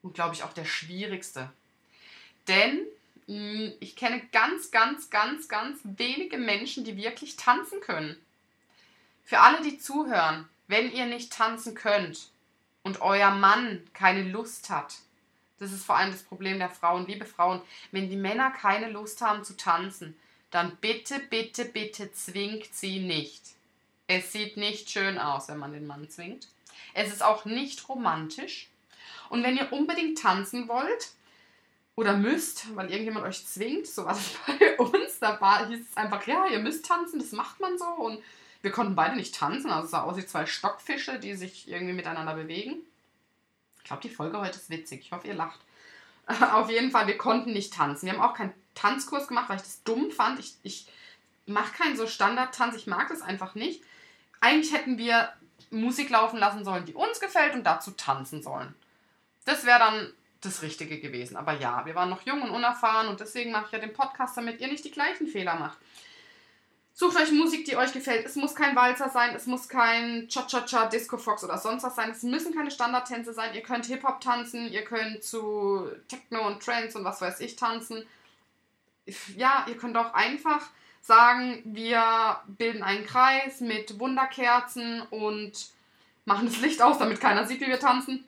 Und 0.00 0.14
glaube 0.14 0.36
ich 0.36 0.44
auch 0.44 0.52
der 0.52 0.64
schwierigste. 0.64 1.50
Denn 2.46 2.82
mh, 3.26 3.34
hm, 3.34 3.72
ich 3.80 3.96
kenne 3.96 4.22
ganz, 4.30 4.70
ganz, 4.70 5.10
ganz, 5.10 5.48
ganz 5.48 5.80
wenige 5.82 6.38
Menschen, 6.38 6.84
die 6.84 6.96
wirklich 6.96 7.34
tanzen 7.34 7.80
können. 7.80 8.16
Für 9.24 9.40
alle, 9.40 9.60
die 9.62 9.78
zuhören, 9.78 10.48
wenn 10.68 10.92
ihr 10.92 11.06
nicht 11.06 11.32
tanzen 11.32 11.74
könnt, 11.74 12.30
und 12.82 13.00
euer 13.00 13.30
Mann 13.30 13.82
keine 13.92 14.22
Lust 14.22 14.70
hat, 14.70 14.96
das 15.58 15.72
ist 15.72 15.84
vor 15.84 15.96
allem 15.96 16.10
das 16.10 16.24
Problem 16.24 16.58
der 16.58 16.70
Frauen, 16.70 17.06
liebe 17.06 17.24
Frauen, 17.24 17.62
wenn 17.92 18.10
die 18.10 18.16
Männer 18.16 18.50
keine 18.50 18.90
Lust 18.90 19.20
haben 19.20 19.44
zu 19.44 19.56
tanzen, 19.56 20.16
dann 20.50 20.76
bitte, 20.80 21.20
bitte, 21.30 21.64
bitte 21.64 22.12
zwingt 22.12 22.74
sie 22.74 22.98
nicht. 22.98 23.42
Es 24.08 24.32
sieht 24.32 24.56
nicht 24.56 24.90
schön 24.90 25.18
aus, 25.18 25.48
wenn 25.48 25.58
man 25.58 25.72
den 25.72 25.86
Mann 25.86 26.10
zwingt. 26.10 26.48
Es 26.94 27.12
ist 27.12 27.22
auch 27.22 27.44
nicht 27.44 27.88
romantisch. 27.88 28.68
Und 29.30 29.42
wenn 29.42 29.56
ihr 29.56 29.72
unbedingt 29.72 30.18
tanzen 30.18 30.68
wollt 30.68 31.12
oder 31.94 32.16
müsst, 32.16 32.74
weil 32.76 32.90
irgendjemand 32.90 33.24
euch 33.24 33.46
zwingt, 33.46 33.86
so 33.86 34.04
war 34.04 34.16
es 34.16 34.30
bei 34.60 34.76
uns, 34.78 35.20
da 35.20 35.40
war, 35.40 35.68
hieß 35.68 35.90
es 35.90 35.96
einfach, 35.96 36.26
ja, 36.26 36.46
ihr 36.46 36.58
müsst 36.58 36.84
tanzen, 36.84 37.20
das 37.20 37.32
macht 37.32 37.60
man 37.60 37.78
so. 37.78 37.86
Und 37.86 38.22
wir 38.62 38.70
konnten 38.70 38.94
beide 38.94 39.16
nicht 39.16 39.34
tanzen, 39.34 39.70
also 39.70 39.84
es 39.84 39.90
sah 39.90 40.02
aus 40.02 40.16
wie 40.16 40.26
zwei 40.26 40.46
Stockfische, 40.46 41.18
die 41.18 41.34
sich 41.34 41.68
irgendwie 41.68 41.92
miteinander 41.92 42.34
bewegen. 42.34 42.76
Ich 43.78 43.84
glaube, 43.84 44.02
die 44.02 44.08
Folge 44.08 44.38
heute 44.38 44.56
ist 44.56 44.70
witzig. 44.70 45.00
Ich 45.00 45.12
hoffe, 45.12 45.26
ihr 45.26 45.34
lacht. 45.34 45.60
Auf 46.52 46.70
jeden 46.70 46.92
Fall, 46.92 47.08
wir 47.08 47.18
konnten 47.18 47.52
nicht 47.52 47.74
tanzen. 47.74 48.06
Wir 48.06 48.12
haben 48.12 48.22
auch 48.22 48.34
keinen 48.34 48.54
Tanzkurs 48.74 49.26
gemacht, 49.26 49.48
weil 49.48 49.56
ich 49.56 49.62
das 49.62 49.82
dumm 49.82 50.12
fand. 50.12 50.38
Ich, 50.38 50.54
ich 50.62 50.86
mache 51.46 51.76
keinen 51.76 51.96
so 51.96 52.06
Standard-Tanz, 52.06 52.76
ich 52.76 52.86
mag 52.86 53.08
das 53.08 53.22
einfach 53.22 53.56
nicht. 53.56 53.82
Eigentlich 54.40 54.72
hätten 54.72 54.98
wir 54.98 55.32
Musik 55.70 56.10
laufen 56.10 56.38
lassen 56.38 56.64
sollen, 56.64 56.84
die 56.84 56.94
uns 56.94 57.18
gefällt 57.18 57.54
und 57.54 57.64
dazu 57.64 57.90
tanzen 57.92 58.42
sollen. 58.42 58.74
Das 59.44 59.64
wäre 59.64 59.80
dann 59.80 60.12
das 60.40 60.62
Richtige 60.62 61.00
gewesen. 61.00 61.36
Aber 61.36 61.54
ja, 61.54 61.84
wir 61.86 61.94
waren 61.94 62.10
noch 62.10 62.26
jung 62.26 62.42
und 62.42 62.50
unerfahren 62.50 63.08
und 63.08 63.20
deswegen 63.20 63.50
mache 63.50 63.66
ich 63.66 63.72
ja 63.72 63.78
den 63.78 63.92
Podcast, 63.92 64.36
damit 64.36 64.60
ihr 64.60 64.68
nicht 64.68 64.84
die 64.84 64.90
gleichen 64.90 65.26
Fehler 65.26 65.56
macht. 65.56 65.78
Sucht 66.94 67.16
euch 67.16 67.32
Musik, 67.32 67.64
die 67.64 67.76
euch 67.76 67.92
gefällt. 67.92 68.26
Es 68.26 68.36
muss 68.36 68.54
kein 68.54 68.76
Walzer 68.76 69.08
sein, 69.08 69.34
es 69.34 69.46
muss 69.46 69.68
kein 69.68 70.28
Cha-Cha-Cha, 70.28 70.86
Disco 70.86 71.16
Fox 71.16 71.42
oder 71.42 71.56
sonst 71.56 71.84
was 71.84 71.96
sein. 71.96 72.10
Es 72.10 72.22
müssen 72.22 72.54
keine 72.54 72.70
Standardtänze 72.70 73.32
sein. 73.32 73.54
Ihr 73.54 73.62
könnt 73.62 73.86
Hip-Hop 73.86 74.20
tanzen, 74.20 74.70
ihr 74.70 74.84
könnt 74.84 75.24
zu 75.24 75.88
Techno 76.08 76.46
und 76.46 76.62
Trance 76.62 76.98
und 76.98 77.04
was 77.04 77.20
weiß 77.22 77.40
ich 77.40 77.56
tanzen. 77.56 78.04
Ja, 79.36 79.64
ihr 79.68 79.76
könnt 79.76 79.96
auch 79.96 80.12
einfach 80.12 80.68
sagen, 81.00 81.62
wir 81.64 82.40
bilden 82.46 82.82
einen 82.82 83.06
Kreis 83.06 83.60
mit 83.60 83.98
Wunderkerzen 83.98 85.02
und 85.10 85.52
machen 86.26 86.46
das 86.46 86.60
Licht 86.60 86.82
aus, 86.82 86.98
damit 86.98 87.20
keiner 87.20 87.46
sieht, 87.46 87.60
wie 87.60 87.68
wir 87.68 87.80
tanzen. 87.80 88.24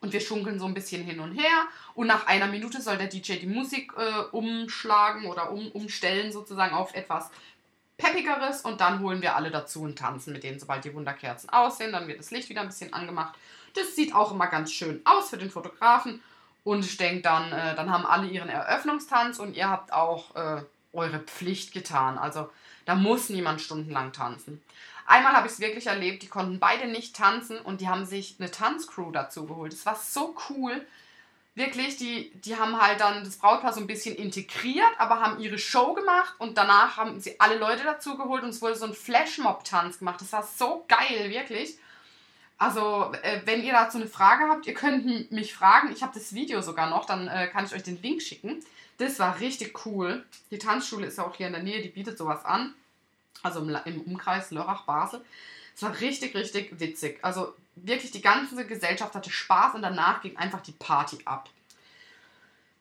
Und 0.00 0.12
wir 0.12 0.20
schunkeln 0.20 0.58
so 0.58 0.66
ein 0.66 0.74
bisschen 0.74 1.02
hin 1.02 1.20
und 1.20 1.32
her. 1.32 1.66
Und 1.94 2.08
nach 2.08 2.26
einer 2.26 2.46
Minute 2.48 2.82
soll 2.82 2.98
der 2.98 3.06
DJ 3.06 3.36
die 3.36 3.46
Musik 3.46 3.92
äh, 3.96 4.24
umschlagen 4.32 5.24
oder 5.26 5.50
um, 5.50 5.70
umstellen 5.72 6.30
sozusagen 6.30 6.74
auf 6.74 6.94
etwas 6.94 7.30
Peppigeres 8.04 8.60
und 8.60 8.80
dann 8.80 9.00
holen 9.00 9.22
wir 9.22 9.34
alle 9.36 9.50
dazu 9.50 9.82
und 9.82 9.98
tanzen 9.98 10.32
mit 10.32 10.44
denen, 10.44 10.60
sobald 10.60 10.84
die 10.84 10.94
Wunderkerzen 10.94 11.48
aussehen. 11.50 11.92
Dann 11.92 12.06
wird 12.06 12.20
das 12.20 12.30
Licht 12.30 12.48
wieder 12.48 12.60
ein 12.60 12.68
bisschen 12.68 12.92
angemacht. 12.92 13.34
Das 13.74 13.96
sieht 13.96 14.14
auch 14.14 14.32
immer 14.32 14.46
ganz 14.46 14.72
schön 14.72 15.00
aus 15.04 15.30
für 15.30 15.38
den 15.38 15.50
Fotografen. 15.50 16.22
Und 16.62 16.84
ich 16.84 16.96
denke 16.96 17.22
dann, 17.22 17.52
äh, 17.52 17.74
dann 17.74 17.90
haben 17.90 18.06
alle 18.06 18.26
ihren 18.26 18.48
Eröffnungstanz 18.48 19.38
und 19.38 19.56
ihr 19.56 19.68
habt 19.68 19.92
auch 19.92 20.34
äh, 20.36 20.62
eure 20.92 21.18
Pflicht 21.20 21.72
getan. 21.72 22.18
Also 22.18 22.50
da 22.84 22.94
muss 22.94 23.28
niemand 23.28 23.60
stundenlang 23.60 24.12
tanzen. 24.12 24.62
Einmal 25.06 25.34
habe 25.34 25.46
ich 25.46 25.54
es 25.54 25.60
wirklich 25.60 25.86
erlebt, 25.86 26.22
die 26.22 26.28
konnten 26.28 26.58
beide 26.58 26.86
nicht 26.86 27.14
tanzen 27.16 27.58
und 27.58 27.80
die 27.80 27.88
haben 27.88 28.06
sich 28.06 28.36
eine 28.38 28.50
Tanzcrew 28.50 29.10
dazu 29.10 29.46
geholt. 29.46 29.72
Das 29.72 29.84
war 29.84 29.96
so 29.96 30.34
cool 30.48 30.86
wirklich, 31.54 31.96
die, 31.96 32.30
die 32.40 32.56
haben 32.56 32.80
halt 32.80 33.00
dann 33.00 33.24
das 33.24 33.36
Brautpaar 33.36 33.72
so 33.72 33.80
ein 33.80 33.86
bisschen 33.86 34.16
integriert, 34.16 34.90
aber 34.98 35.20
haben 35.20 35.40
ihre 35.40 35.58
Show 35.58 35.94
gemacht 35.94 36.34
und 36.38 36.58
danach 36.58 36.96
haben 36.96 37.20
sie 37.20 37.38
alle 37.40 37.58
Leute 37.58 37.84
dazu 37.84 38.16
geholt 38.16 38.42
und 38.42 38.50
es 38.50 38.60
wurde 38.60 38.76
so 38.76 38.86
ein 38.86 38.94
Flashmob-Tanz 38.94 39.98
gemacht. 39.98 40.20
Das 40.20 40.32
war 40.32 40.42
so 40.42 40.84
geil, 40.88 41.30
wirklich. 41.30 41.78
Also, 42.58 43.12
äh, 43.22 43.40
wenn 43.44 43.62
ihr 43.62 43.72
dazu 43.72 43.98
eine 43.98 44.06
Frage 44.06 44.48
habt, 44.48 44.66
ihr 44.66 44.74
könnt 44.74 45.30
mich 45.32 45.54
fragen. 45.54 45.92
Ich 45.92 46.02
habe 46.02 46.14
das 46.14 46.34
Video 46.34 46.60
sogar 46.62 46.88
noch, 46.88 47.04
dann 47.04 47.28
äh, 47.28 47.48
kann 47.48 47.64
ich 47.64 47.74
euch 47.74 47.82
den 47.82 48.00
Link 48.00 48.22
schicken. 48.22 48.64
Das 48.98 49.18
war 49.18 49.40
richtig 49.40 49.84
cool. 49.86 50.24
Die 50.50 50.58
Tanzschule 50.58 51.06
ist 51.06 51.18
ja 51.18 51.24
auch 51.24 51.36
hier 51.36 51.48
in 51.48 51.52
der 51.52 51.62
Nähe, 51.62 51.82
die 51.82 51.88
bietet 51.88 52.16
sowas 52.16 52.44
an. 52.44 52.74
Also 53.42 53.60
im, 53.60 53.76
im 53.84 54.00
Umkreis 54.02 54.50
Lörrach-Basel. 54.50 55.24
Es 55.74 55.82
war 55.82 55.98
richtig, 56.00 56.34
richtig 56.34 56.78
witzig. 56.78 57.18
Also 57.22 57.54
wirklich 57.76 58.10
die 58.10 58.22
ganze 58.22 58.66
Gesellschaft 58.66 59.14
hatte 59.14 59.30
Spaß 59.30 59.74
und 59.74 59.82
danach 59.82 60.22
ging 60.22 60.36
einfach 60.36 60.60
die 60.60 60.72
Party 60.72 61.18
ab. 61.24 61.48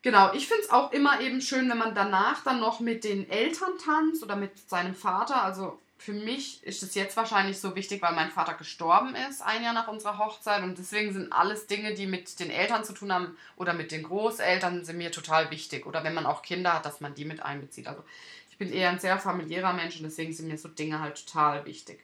Genau, 0.02 0.34
ich 0.34 0.48
finde 0.48 0.64
es 0.64 0.70
auch 0.70 0.92
immer 0.92 1.22
eben 1.22 1.40
schön, 1.40 1.70
wenn 1.70 1.78
man 1.78 1.96
danach 1.96 2.44
dann 2.44 2.60
noch 2.60 2.82
mit 2.82 3.06
den 3.06 3.30
Eltern 3.30 3.72
tanzt 3.84 4.22
oder 4.22 4.36
mit 4.36 4.70
seinem 4.70 4.96
Vater. 4.96 5.42
Also 5.42 5.80
für 5.98 6.12
mich 6.12 6.62
ist 6.64 6.84
es 6.84 6.96
jetzt 6.96 7.16
wahrscheinlich 7.16 7.62
so 7.62 7.78
wichtig, 7.78 8.02
weil 8.02 8.14
mein 8.14 8.30
Vater 8.30 8.56
gestorben 8.56 9.16
ist, 9.16 9.42
ein 9.42 9.64
Jahr 9.64 9.74
nach 9.74 9.88
unserer 9.88 10.18
Hochzeit. 10.18 10.62
Und 10.62 10.78
deswegen 10.78 11.14
sind 11.14 11.32
alles 11.32 11.68
Dinge, 11.68 11.94
die 11.94 12.06
mit 12.06 12.42
den 12.42 12.50
Eltern 12.50 12.84
zu 12.84 12.92
tun 12.92 13.14
haben 13.14 13.38
oder 13.56 13.74
mit 13.74 13.94
den 13.94 14.04
Großeltern, 14.04 14.84
sind 14.84 14.98
mir 14.98 15.14
total 15.14 15.50
wichtig. 15.52 15.86
Oder 15.86 16.04
wenn 16.04 16.14
man 16.14 16.26
auch 16.26 16.42
Kinder 16.42 16.74
hat, 16.74 16.86
dass 16.86 17.00
man 17.00 17.16
die 17.16 17.24
mit 17.24 17.42
einbezieht. 17.42 17.88
Also 17.88 18.04
ich 18.52 18.58
bin 18.58 18.74
eher 18.74 18.90
ein 18.90 19.00
sehr 19.00 19.18
familiärer 19.18 19.72
Mensch 19.72 19.96
und 19.96 20.04
deswegen 20.04 20.34
sind 20.34 20.50
mir 20.50 20.58
so 20.58 20.68
Dinge 20.68 21.00
halt 21.00 21.26
total 21.26 21.66
wichtig. 21.66 22.04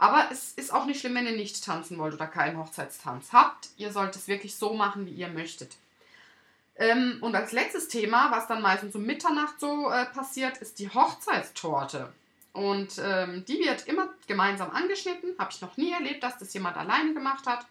Aber 0.00 0.28
es 0.32 0.54
ist 0.54 0.72
auch 0.72 0.86
nicht 0.86 0.98
schlimm, 0.98 1.14
wenn 1.14 1.26
ihr 1.26 1.36
nicht 1.36 1.62
tanzen 1.62 1.98
wollt 1.98 2.14
oder 2.14 2.26
keinen 2.26 2.56
Hochzeitstanz 2.56 3.34
habt. 3.34 3.68
Ihr 3.76 3.92
sollt 3.92 4.16
es 4.16 4.28
wirklich 4.28 4.56
so 4.56 4.72
machen, 4.72 5.04
wie 5.04 5.12
ihr 5.12 5.28
möchtet. 5.28 5.76
Ähm, 6.76 7.18
und 7.20 7.34
als 7.34 7.52
letztes 7.52 7.88
Thema, 7.88 8.30
was 8.30 8.46
dann 8.46 8.62
meistens 8.62 8.94
um 8.94 9.04
Mitternacht 9.04 9.60
so 9.60 9.90
äh, 9.90 10.06
passiert, 10.06 10.56
ist 10.56 10.78
die 10.78 10.88
Hochzeitstorte. 10.88 12.10
Und 12.54 12.98
ähm, 12.98 13.44
die 13.44 13.58
wird 13.58 13.88
immer 13.88 14.08
gemeinsam 14.26 14.70
angeschnitten. 14.70 15.34
Habe 15.38 15.50
ich 15.52 15.60
noch 15.60 15.76
nie 15.76 15.92
erlebt, 15.92 16.22
dass 16.22 16.38
das 16.38 16.54
jemand 16.54 16.78
alleine 16.78 17.12
gemacht 17.12 17.46
hat. 17.46 17.66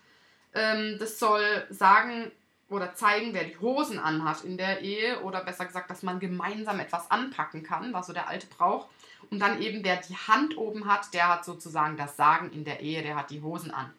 Ähm, 0.54 0.98
das 1.00 1.18
soll 1.18 1.66
sagen 1.72 2.32
oder 2.70 2.94
zeigen, 2.94 3.34
wer 3.34 3.46
die 3.46 3.58
Hosen 3.58 3.98
anhat 3.98 4.44
in 4.44 4.56
der 4.56 4.82
Ehe. 4.82 5.24
Oder 5.24 5.44
besser 5.44 5.66
gesagt, 5.66 5.90
dass 5.90 6.04
man 6.04 6.20
gemeinsam 6.20 6.80
etwas 6.80 7.10
anpacken 7.10 7.64
kann, 7.64 7.92
was 7.92 8.06
so 8.06 8.14
der 8.14 8.28
alte 8.28 8.46
Brauch 8.46 8.88
und 9.32 9.40
dann 9.40 9.62
eben, 9.62 9.84
wer 9.84 9.98
die 9.98 10.16
Hand 10.16 10.58
oben 10.58 10.86
hat, 10.86 11.14
der 11.14 11.28
hat 11.28 11.46
sozusagen 11.46 11.98
das 11.98 12.16
Sagen 12.18 12.52
in 12.52 12.66
der 12.66 12.80
Ehe, 12.80 13.04
der 13.04 13.16
hat 13.16 13.30
die 13.30 13.42
Hosen 13.42 13.72
an. 13.72 13.94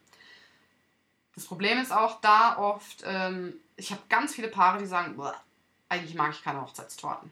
Das 1.34 1.46
Problem 1.46 1.78
ist 1.78 1.92
auch 1.92 2.20
da 2.20 2.58
oft, 2.58 3.02
ähm, 3.06 3.54
ich 3.76 3.92
habe 3.92 4.02
ganz 4.08 4.34
viele 4.34 4.49
Paare, 4.49 4.78
die 4.78 4.87
sagen, 4.87 5.20
eigentlich 5.88 6.14
mag 6.14 6.32
ich 6.32 6.42
keine 6.42 6.60
Hochzeitstorten. 6.60 7.30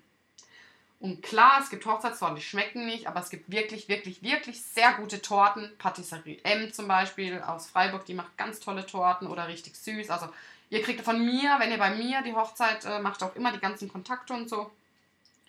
Und 1.01 1.23
klar, 1.23 1.61
es 1.63 1.71
gibt 1.71 1.87
Hochzeitstorten, 1.87 2.37
die 2.37 2.43
schmecken 2.43 2.87
nicht, 2.87 3.07
aber 3.07 3.21
es 3.21 3.31
gibt 3.31 3.51
wirklich, 3.51 3.89
wirklich, 3.89 4.23
wirklich 4.23 4.63
sehr 4.63 4.95
gute 4.95 5.23
Torten. 5.23 5.71
Patisserie 5.79 6.41
M 6.43 6.73
zum 6.73 6.89
Beispiel 6.89 7.41
aus 7.41 7.69
Freiburg, 7.69 8.05
die 8.07 8.15
macht 8.15 8.37
ganz 8.37 8.59
tolle 8.59 8.85
Torten 8.85 9.29
oder 9.29 9.47
richtig 9.47 9.77
süß. 9.77 10.11
Also 10.11 10.29
ihr 10.71 10.83
kriegt 10.83 11.03
von 11.03 11.25
mir, 11.25 11.57
wenn 11.59 11.71
ihr 11.71 11.79
bei 11.79 11.95
mir 11.95 12.23
die 12.23 12.35
Hochzeit 12.35 12.85
äh, 12.85 12.99
macht, 12.99 13.23
auch 13.23 13.37
immer 13.37 13.53
die 13.53 13.61
ganzen 13.61 13.89
Kontakte 13.89 14.35
und 14.35 14.49
so. 14.49 14.71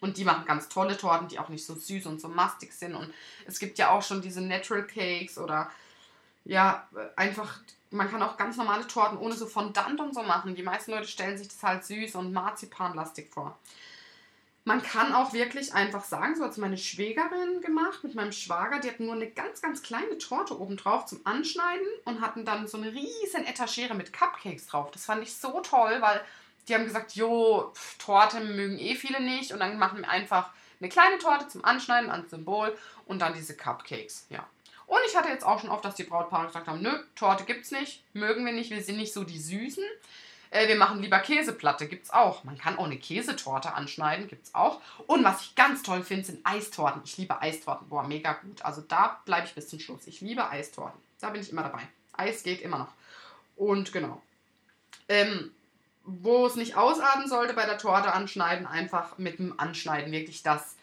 Und 0.02 0.18
die 0.18 0.24
machen 0.24 0.46
ganz 0.46 0.70
tolle 0.70 0.98
Torten, 0.98 1.28
die 1.28 1.40
auch 1.40 1.50
nicht 1.50 1.66
so 1.66 1.76
süß 1.76 2.06
und 2.06 2.22
so 2.22 2.28
mastig 2.30 2.74
sind. 2.74 2.96
Und 2.96 3.14
es 3.46 3.60
gibt 3.60 3.78
ja 3.78 3.92
auch 3.92 4.02
schon 4.02 4.22
diese 4.22 4.42
Natural 4.42 4.86
Cakes 4.86 5.38
oder 5.38 5.70
ja, 6.46 6.88
einfach, 7.16 7.60
man 7.92 8.10
kann 8.10 8.24
auch 8.24 8.38
ganz 8.38 8.58
normale 8.58 8.88
Torten 8.88 9.18
ohne 9.18 9.36
so 9.36 9.46
Fondant 9.46 10.00
und 10.00 10.16
so 10.16 10.24
machen. 10.24 10.56
Die 10.56 10.64
meisten 10.64 10.92
Leute 10.92 11.08
stellen 11.08 11.38
sich 11.38 11.50
das 11.50 11.62
halt 11.62 11.84
süß 11.84 12.16
und 12.16 12.34
marzipanlastig 12.34 13.30
vor. 13.30 13.58
Man 14.66 14.84
kann 14.84 15.14
auch 15.14 15.34
wirklich 15.34 15.74
einfach 15.74 16.04
sagen, 16.04 16.36
so 16.36 16.44
hat 16.44 16.52
es 16.52 16.58
meine 16.58 16.78
Schwägerin 16.78 17.62
gemacht 17.62 18.04
mit 18.04 18.14
meinem 18.14 18.32
Schwager. 18.32 18.80
Die 18.80 18.90
hatten 18.90 19.06
nur 19.06 19.16
eine 19.16 19.30
ganz, 19.30 19.62
ganz 19.62 19.82
kleine 19.82 20.18
Torte 20.18 20.60
oben 20.60 20.78
drauf 20.78 21.06
zum 21.06 21.22
Anschneiden 21.24 21.88
und 22.06 22.22
hatten 22.22 22.46
dann 22.46 22.68
so 22.68 22.78
eine 22.78 22.94
riesen 22.94 23.46
Etagere 23.46 23.96
mit 23.96 24.14
Cupcakes 24.14 24.68
drauf. 24.68 24.92
Das 24.92 25.06
fand 25.06 25.24
ich 25.24 25.34
so 25.34 25.62
toll, 25.62 25.98
weil 26.02 26.22
die 26.70 26.76
haben 26.76 26.86
gesagt, 26.86 27.16
jo, 27.16 27.74
Torte 27.98 28.40
mögen 28.40 28.78
eh 28.78 28.96
viele 28.96 29.22
nicht 29.22 29.52
und 29.52 29.60
dann 29.60 29.78
machen 29.78 30.02
wir 30.02 30.10
einfach 30.10 30.50
eine 30.80 30.90
kleine 30.90 31.18
Torte 31.18 31.48
zum 31.48 31.66
Anschneiden 31.66 32.10
als 32.10 32.30
Symbol 32.30 32.78
und 33.06 33.20
dann 33.20 33.34
diese 33.34 33.56
Cupcakes, 33.56 34.28
ja. 34.30 34.48
Und 34.86 35.00
ich 35.08 35.16
hatte 35.16 35.30
jetzt 35.30 35.46
auch 35.46 35.60
schon 35.60 35.70
oft, 35.70 35.86
dass 35.86 35.96
die 35.96 36.04
Brautpaare 36.04 36.48
gesagt 36.48 36.68
haben, 36.68 36.82
nö, 36.82 36.92
Torte 37.16 37.44
gibt's 37.44 37.70
nicht, 37.70 38.04
mögen 38.14 38.44
wir 38.44 38.54
nicht, 38.54 38.72
wir 38.72 38.82
sind 38.82 38.98
nicht 38.98 39.14
so 39.14 39.24
die 39.24 39.40
Süßen. 39.40 39.84
Äh, 40.50 40.68
wir 40.68 40.78
machen 40.78 41.00
lieber 41.00 41.20
Käseplatte, 41.20 41.88
gibt's 41.88 42.10
auch. 42.10 42.44
Man 42.44 42.58
kann 42.58 42.78
auch 42.80 42.86
eine 42.86 42.98
Käsetorte 42.98 43.74
anschneiden, 43.74 44.28
gibt's 44.28 44.56
auch. 44.56 44.82
Und 45.06 45.24
was 45.24 45.42
ich 45.42 45.56
ganz 45.56 45.84
toll 45.84 46.02
finde, 46.02 46.26
sind 46.26 46.44
Eistorten. 46.44 47.04
Ich 47.06 47.18
liebe 47.18 47.40
Eistorten, 47.40 47.88
boah, 47.88 48.04
mega 48.04 48.34
gut. 48.34 48.64
Also 48.64 48.82
da 48.82 49.22
bleibe 49.26 49.46
ich 49.46 49.54
bis 49.54 49.70
zum 49.70 49.80
Schluss. 49.80 50.08
Ich 50.08 50.22
liebe 50.22 50.50
Eistorten. 50.50 51.00
Da 51.22 51.30
bin 51.30 51.42
ich 51.42 51.52
immer 51.52 51.64
dabei. 51.64 51.82
Eis 52.14 52.42
geht 52.42 52.62
immer 52.62 52.80
noch. 52.80 52.94
Und 53.56 53.94
genau. 53.94 54.22
Ähm, 55.08 55.52
wo 56.22 56.46
es 56.46 56.56
nicht 56.56 56.76
ausarten 56.76 57.28
sollte 57.28 57.54
bei 57.54 57.66
der 57.66 57.78
Torte 57.78 58.14
anschneiden, 58.14 58.66
einfach 58.66 59.18
mit 59.18 59.40
dem 59.40 59.60
Anschneiden 59.60 60.12
wirklich 60.12 60.44
das, 60.44 60.76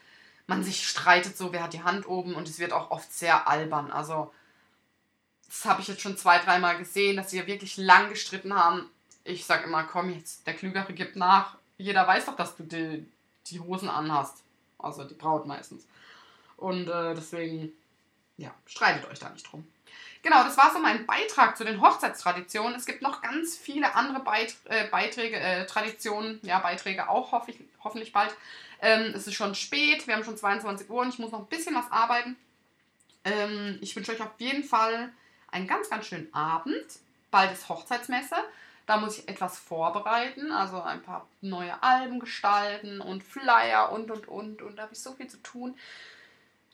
man 0.47 0.63
sich 0.63 0.89
streitet 0.89 1.37
so, 1.37 1.53
wer 1.53 1.63
hat 1.63 1.73
die 1.73 1.83
Hand 1.83 2.09
oben 2.09 2.35
und 2.35 2.49
es 2.49 2.59
wird 2.59 2.73
auch 2.73 2.91
oft 2.91 3.13
sehr 3.13 3.49
albern. 3.49 3.91
Also 3.91 4.33
das 5.49 5.65
habe 5.65 5.81
ich 5.81 5.89
jetzt 5.89 6.01
schon 6.01 6.17
zwei, 6.17 6.39
dreimal 6.39 6.79
gesehen, 6.79 7.17
dass 7.17 7.31
sie 7.31 7.47
wirklich 7.47 7.77
lang 7.77 8.09
gestritten 8.09 8.55
haben. 8.55 8.89
Ich 9.25 9.45
sage 9.45 9.65
immer, 9.65 9.85
komm 9.85 10.11
jetzt, 10.11 10.47
der 10.47 10.55
Klügere 10.55 10.93
gibt 10.93 11.17
nach. 11.17 11.57
Jeder 11.79 12.07
weiß 12.07 12.27
doch, 12.27 12.37
dass 12.37 12.57
du 12.57 12.63
die, 12.63 13.07
die 13.47 13.61
Hosen 13.61 13.89
anhast. 13.89 14.43
Also 14.79 15.05
die 15.05 15.15
Braut 15.15 15.47
meistens. 15.47 15.87
Und 16.57 16.89
äh, 16.89 17.15
deswegen, 17.15 17.73
ja, 18.37 18.55
streitet 18.67 19.09
euch 19.11 19.19
da 19.19 19.31
nicht 19.31 19.51
drum. 19.51 19.67
Genau, 20.23 20.43
das 20.43 20.57
war 20.57 20.73
so 20.73 20.79
mein 20.79 21.07
Beitrag 21.07 21.57
zu 21.57 21.65
den 21.65 21.81
Hochzeitstraditionen. 21.81 22.75
Es 22.75 22.87
gibt 22.87 23.03
noch 23.03 23.23
ganz 23.23 23.57
viele 23.57 23.95
andere 23.95 24.21
Beit 24.21 24.57
äh, 24.65 24.89
Beiträge, 24.89 25.37
äh, 25.37 25.67
Traditionen, 25.67 26.41
ja, 26.43 26.59
Beiträge 26.59 27.09
auch 27.09 27.33
hoffe 27.33 27.53
ich, 27.53 27.59
hoffentlich 27.85 28.13
bald. 28.13 28.35
Ähm, 28.81 29.13
es 29.15 29.27
ist 29.27 29.35
schon 29.35 29.55
spät, 29.55 30.07
wir 30.07 30.15
haben 30.15 30.25
schon 30.25 30.37
22 30.37 30.91
Uhr 30.91 31.03
und 31.03 31.09
ich 31.09 31.19
muss 31.19 31.33
noch 31.33 31.41
ein 31.41 31.47
bisschen 31.47 31.75
was 31.75 31.91
arbeiten. 31.91 32.37
Ähm, 33.25 33.79
ich 33.81 33.95
wünsche 33.95 34.13
euch 34.13 34.21
auf 34.21 34.33
jeden 34.39 34.65
Fall 34.65 35.13
einen 35.51 35.67
ganz, 35.67 35.91
ganz 35.91 36.07
schönen 36.07 36.33
Abend. 36.35 36.85
Bald 37.31 37.53
ist 37.53 37.69
Hochzeitsmesse. 37.69 38.37
Da 38.87 38.99
muss 38.99 39.19
ich 39.19 39.29
etwas 39.29 39.59
vorbereiten, 39.59 40.53
also 40.53 40.81
ein 40.81 41.03
paar 41.03 41.27
neue 41.41 41.83
Alben 41.83 42.21
gestalten 42.21 43.01
und 43.01 43.25
Flyer 43.25 43.91
und 43.91 44.13
und 44.13 44.29
und. 44.29 44.63
Und 44.63 44.77
da 44.77 44.85
habe 44.85 44.93
ich 44.93 45.01
so 45.01 45.13
viel 45.13 45.27
zu 45.27 45.43
tun. 45.43 45.77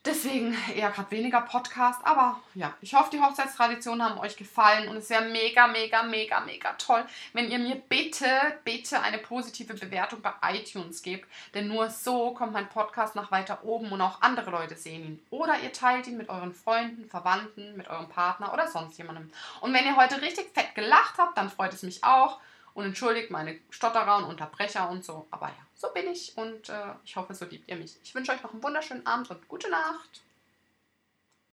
Deswegen 0.04 0.56
eher 0.74 0.90
gerade 0.90 1.12
weniger 1.12 1.42
Podcast, 1.42 2.00
aber 2.02 2.40
ja, 2.54 2.74
ich 2.80 2.92
hoffe, 2.92 3.10
die 3.12 3.20
Hochzeitstraditionen 3.20 4.02
haben 4.02 4.18
euch 4.18 4.36
gefallen 4.36 4.88
und 4.88 4.96
es 4.96 5.08
wäre 5.10 5.26
mega, 5.26 5.68
mega, 5.68 6.02
mega, 6.02 6.40
mega 6.40 6.72
toll, 6.72 7.04
wenn 7.34 7.48
ihr 7.48 7.60
mir 7.60 7.76
bitte, 7.76 8.26
bitte 8.64 9.00
eine 9.00 9.18
positive 9.18 9.74
Bewertung 9.74 10.20
bei 10.20 10.32
iTunes 10.54 11.02
gebt, 11.02 11.28
denn 11.54 11.68
nur 11.68 11.88
so 11.88 12.34
kommt 12.34 12.52
mein 12.52 12.68
Podcast 12.68 13.14
nach 13.14 13.30
weiter 13.30 13.64
oben 13.64 13.92
und 13.92 14.00
auch 14.00 14.22
andere 14.22 14.50
Leute 14.50 14.74
sehen 14.74 15.04
ihn. 15.04 15.22
Oder 15.30 15.60
ihr 15.60 15.72
teilt 15.72 16.08
ihn 16.08 16.16
mit 16.16 16.28
euren 16.28 16.52
Freunden, 16.52 17.08
Verwandten, 17.08 17.76
mit 17.76 17.86
eurem 17.86 18.08
Partner 18.08 18.52
oder 18.52 18.66
sonst 18.66 18.98
jemandem. 18.98 19.30
Und 19.60 19.72
wenn 19.72 19.86
ihr 19.86 19.94
heute 19.94 20.20
richtig 20.20 20.50
fett 20.52 20.74
gelacht 20.74 21.18
habt, 21.18 21.38
dann 21.38 21.48
freut 21.48 21.72
es 21.74 21.84
mich 21.84 22.02
auch 22.02 22.40
und 22.74 22.84
entschuldigt 22.84 23.30
meine 23.30 23.58
Stotterer 23.70 24.18
und 24.18 24.24
Unterbrecher 24.24 24.88
und 24.90 25.04
so. 25.04 25.26
Aber 25.30 25.48
ja, 25.48 25.66
so 25.74 25.88
bin 25.92 26.08
ich 26.08 26.36
und 26.36 26.68
äh, 26.68 26.94
ich 27.04 27.16
hoffe, 27.16 27.34
so 27.34 27.44
liebt 27.44 27.68
ihr 27.68 27.76
mich. 27.76 27.96
Ich 28.02 28.14
wünsche 28.14 28.32
euch 28.32 28.42
noch 28.42 28.52
einen 28.52 28.62
wunderschönen 28.62 29.06
Abend 29.06 29.30
und 29.30 29.48
gute 29.48 29.70
Nacht. 29.70 30.22